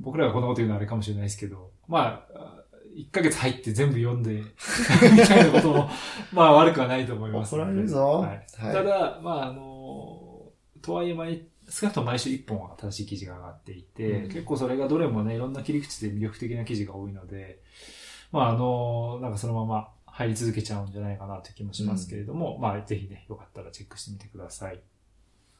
[0.00, 2.60] 僕らがこんなこと言うのはあれかもしれないですけど、まあ、
[2.96, 4.42] 1ヶ月入って全部読んで、
[5.12, 5.90] みたいなことも、
[6.32, 7.54] まあ悪くはないと思います。
[7.54, 10.42] 怒られるぞはいはいただ、まああの、
[10.82, 17.60] とはいえ毎、少なくとも毎週1本は新しい記事が上がっていて、うん結構それがどれもね、いろんな切り口で魅力的な記事が多いので、
[18.32, 24.80] まああの、なんかそのまま入り続けちゃうんじゃないかなという気もしますけれども、まあぜひね、よかったらチェックしてみてください。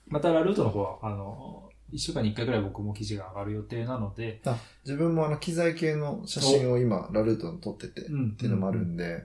[0.09, 9.25] また、ラルートの方は、あの、1週間に1回ぐらい僕も記事が上がる予定なので、あ自分もあの、機材系の写真を今、ラルートに撮ってて、うんっていうのもあるんで、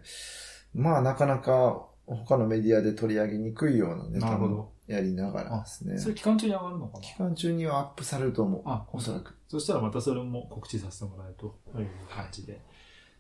[0.76, 4.75] まあ、なかなか他のメディアで取り上げにくいようなネタもなるほど。
[4.88, 5.98] やりながらですね。
[5.98, 7.02] それ期間中に上がるのかな？
[7.02, 8.62] 期間中にはアップされると思う。
[8.66, 9.36] あおそらく。
[9.48, 11.48] そしたらまたそれも告知させてもらえると
[11.80, 12.54] いう感じで。
[12.54, 12.62] で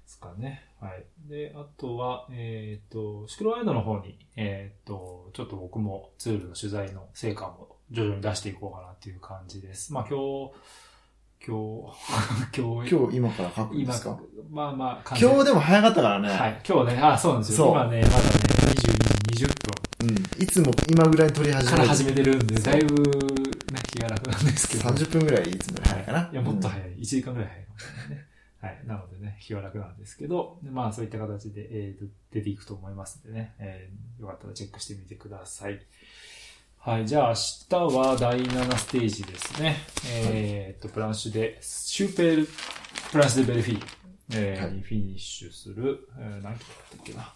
[0.05, 0.63] すかね。
[0.79, 1.03] はい。
[1.27, 9.93] で、あとは、えっ、と、シクロワイドの方に、えっ、と、ちょっと僕もツールの取材の成果も徐々に出していこうかなっていう感じです。
[9.93, 10.51] まあ今日、
[11.47, 14.19] 今日、今日、 今日今から書くんで今すか？
[14.51, 16.29] まあまあ、今日でも早かったからね。
[16.29, 16.61] はい。
[16.67, 17.71] 今日ね、あ、そうなんですよ。
[17.71, 18.54] 今ね、まだね、22時20うん。
[20.39, 24.89] いつも今ぐらいに撮り始めから始めてるんで、だいぶ、ね、気が楽なんですけど。
[24.89, 26.19] 30分ぐらいいつも早いかな。
[26.19, 26.71] はいいや、もっとい。
[26.71, 26.89] 早い。
[26.97, 28.25] 1時間ぐらい早いかもしれないね。
[28.61, 28.81] はい。
[28.85, 35.79] なのでね、気は楽なんですけど、でまあそういった形で、えーと出ていくと思いますんでね、えーよかったらチェックしてみてください。
[36.79, 37.07] はい。
[37.07, 37.35] じゃあ明
[37.89, 39.77] 日は第7ステージですね。
[40.09, 42.47] えーっと、プランシュで、シューペール、
[43.11, 43.85] プランシュでベルフィー、
[44.33, 47.33] えーはいにフィニッシュする、えー何キロだったっけな。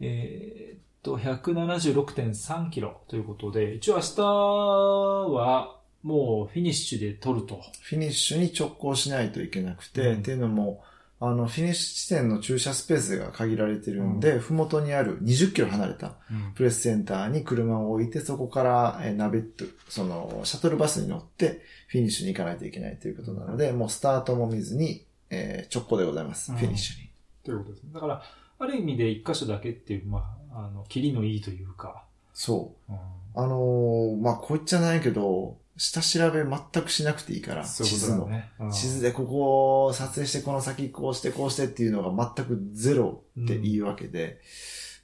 [0.00, 7.62] えーっと、176.3キロということで、一応明日はもうフィニッシュで取ると。
[7.82, 10.82] フィニッシュに直行しないといけなくて、うんっていうのも、
[11.20, 16.16] あの、フィニッシュ地点の駐車スペースが限られてるんで、ふもとにある20キロ離れた
[16.54, 26.52] プレスセンターに車を置いて、そこから、えー navette、その、シャトルバスに乗って、フィニッシュに行かないといけないということなので、もうスタートも見ずに、えー直行でございます。
[26.52, 27.10] うんフィニッシュに。
[27.44, 27.90] ということですね。
[27.94, 28.22] だから、
[28.58, 30.22] ある意味で一箇所だけっていう、まあ、
[30.54, 32.92] あの、切りのいいというか、そう。
[32.92, 32.98] うん
[33.36, 38.18] あのーまあ、こう言っちゃないけど、下調べ全くしなくていいから、そういう地図の。
[38.20, 38.50] ことだね。
[38.60, 44.40] うん地図でここを撮影してこの先こうしてこうしてっていうのが全くゼロっていいわけで、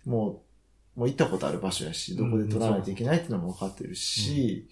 [0.06, 0.42] も
[0.96, 4.68] う、もう行ったことある場所やし、どこで撮らないといけないっていうのも分かってるし、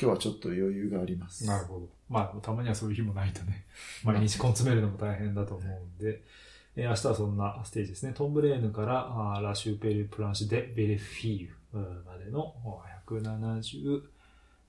[0.00, 1.44] 今日はちょっと余裕があります。
[1.44, 1.88] なるほど。
[2.08, 3.64] まあ、たまにはそういう日もないとね、
[4.04, 6.22] 毎日根詰めるのも大変だと思うんで、
[6.80, 8.14] えー明日はそんなステージですね。
[8.14, 12.54] トンブレーヌからラシューペルプランシュでベレフィーユうんまでの
[13.06, 14.02] 170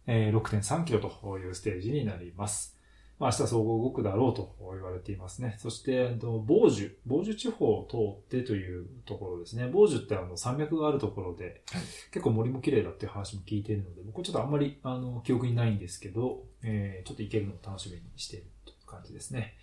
[0.08, 2.78] えー6.3キロというステージになります。
[3.18, 5.56] まあ、明日総合動くだろうと言われていますね。
[5.60, 7.98] そして、えっとボージュ、ボージュ地方を通
[8.38, 9.68] ってというところですね。
[9.68, 11.82] ボージュってあの山脈があるところで、はい
[12.12, 19.54] 結構森も綺麗だっていう話も聞いているので、僕はちょっとあんまりあの記憶にないんですけど、えーちょっと行けるのを楽しみにしているという感じですね。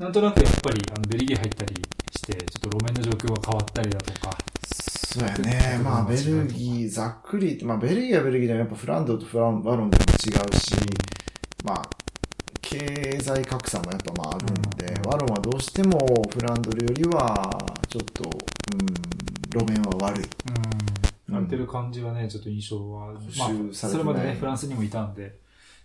[0.00, 1.74] なんとなくやっぱりあのベルギー入ったり
[2.10, 4.34] して、ちょっと路面の状況が変わったりだとか、
[4.64, 5.78] そうやね。
[5.84, 10.72] まあ、ベルギー、ざっくり、まあ、ベルギーはベルギーでもやっぱフランドとフランバロンでも違うし、
[11.64, 11.90] まあ、
[12.62, 15.10] 経済格差もやっぱまああるんで、うん。
[15.10, 15.98] ワロンはどうしても
[16.32, 18.86] フランドルよりは、ちょっと、うん、
[19.50, 20.24] 路面は悪い。
[21.28, 25.34] うん、慣れてる感じはね、ちょっと印象は、補まあ、それまでね、フランスにもいたんで、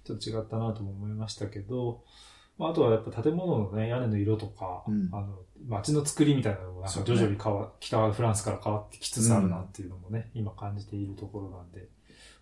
[0.06, 2.02] ちょっと違ったなとも思いましたけど、
[2.58, 5.10] まあ、あとはやっぱ建物のね、屋根の色とか、うん。
[5.12, 11.90] あの、街の作りみたいなのもなんか徐々に変わ、北フランスから変わってきつつあるなっていうのもね、今感じているところなんで、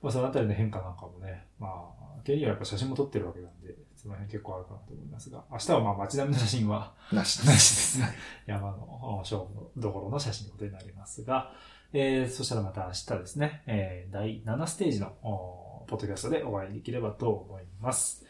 [0.02, 7.48] まあそのあたりの変化なんかもね、まあ、ケニーはやっぱ写真も撮ってるわけなんで、その辺結構あるかなと思いますが、明日はまあ街並みの写真は、なしです。
[7.48, 8.00] なしです。
[8.00, 8.10] ね。
[8.46, 11.54] 山の勝負のどころの写真のことになりますが、
[11.94, 18.26] えー、そしたらまた明日ですね、えー、第7ステージのおポッドキャストでお会いできればと思います。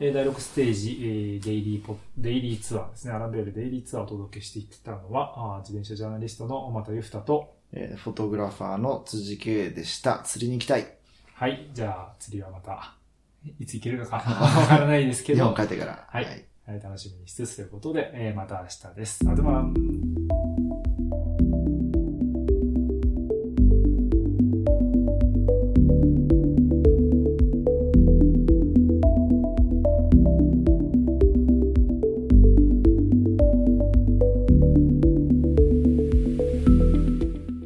[0.00, 3.12] えー、第6ステージ、えー、デイリーポ、デイリーツアーですね。
[3.12, 10.20] アランベールデイリーツアーをお届けしていったのは、自転車ジャーナリストの小又ゆふたと、えーフォトグラファーの辻圭でした。
[10.24, 10.86] 釣りに行きたい。
[11.34, 12.94] はい、じゃあ次はまた、
[13.58, 16.06] いつ行けるのか わからないですけ日ど、本帰ってから。
[16.08, 16.44] はいはい
[16.82, 19.26] 楽しみにしつつということで、えー、また明日です。
[19.26, 20.17] アドバン。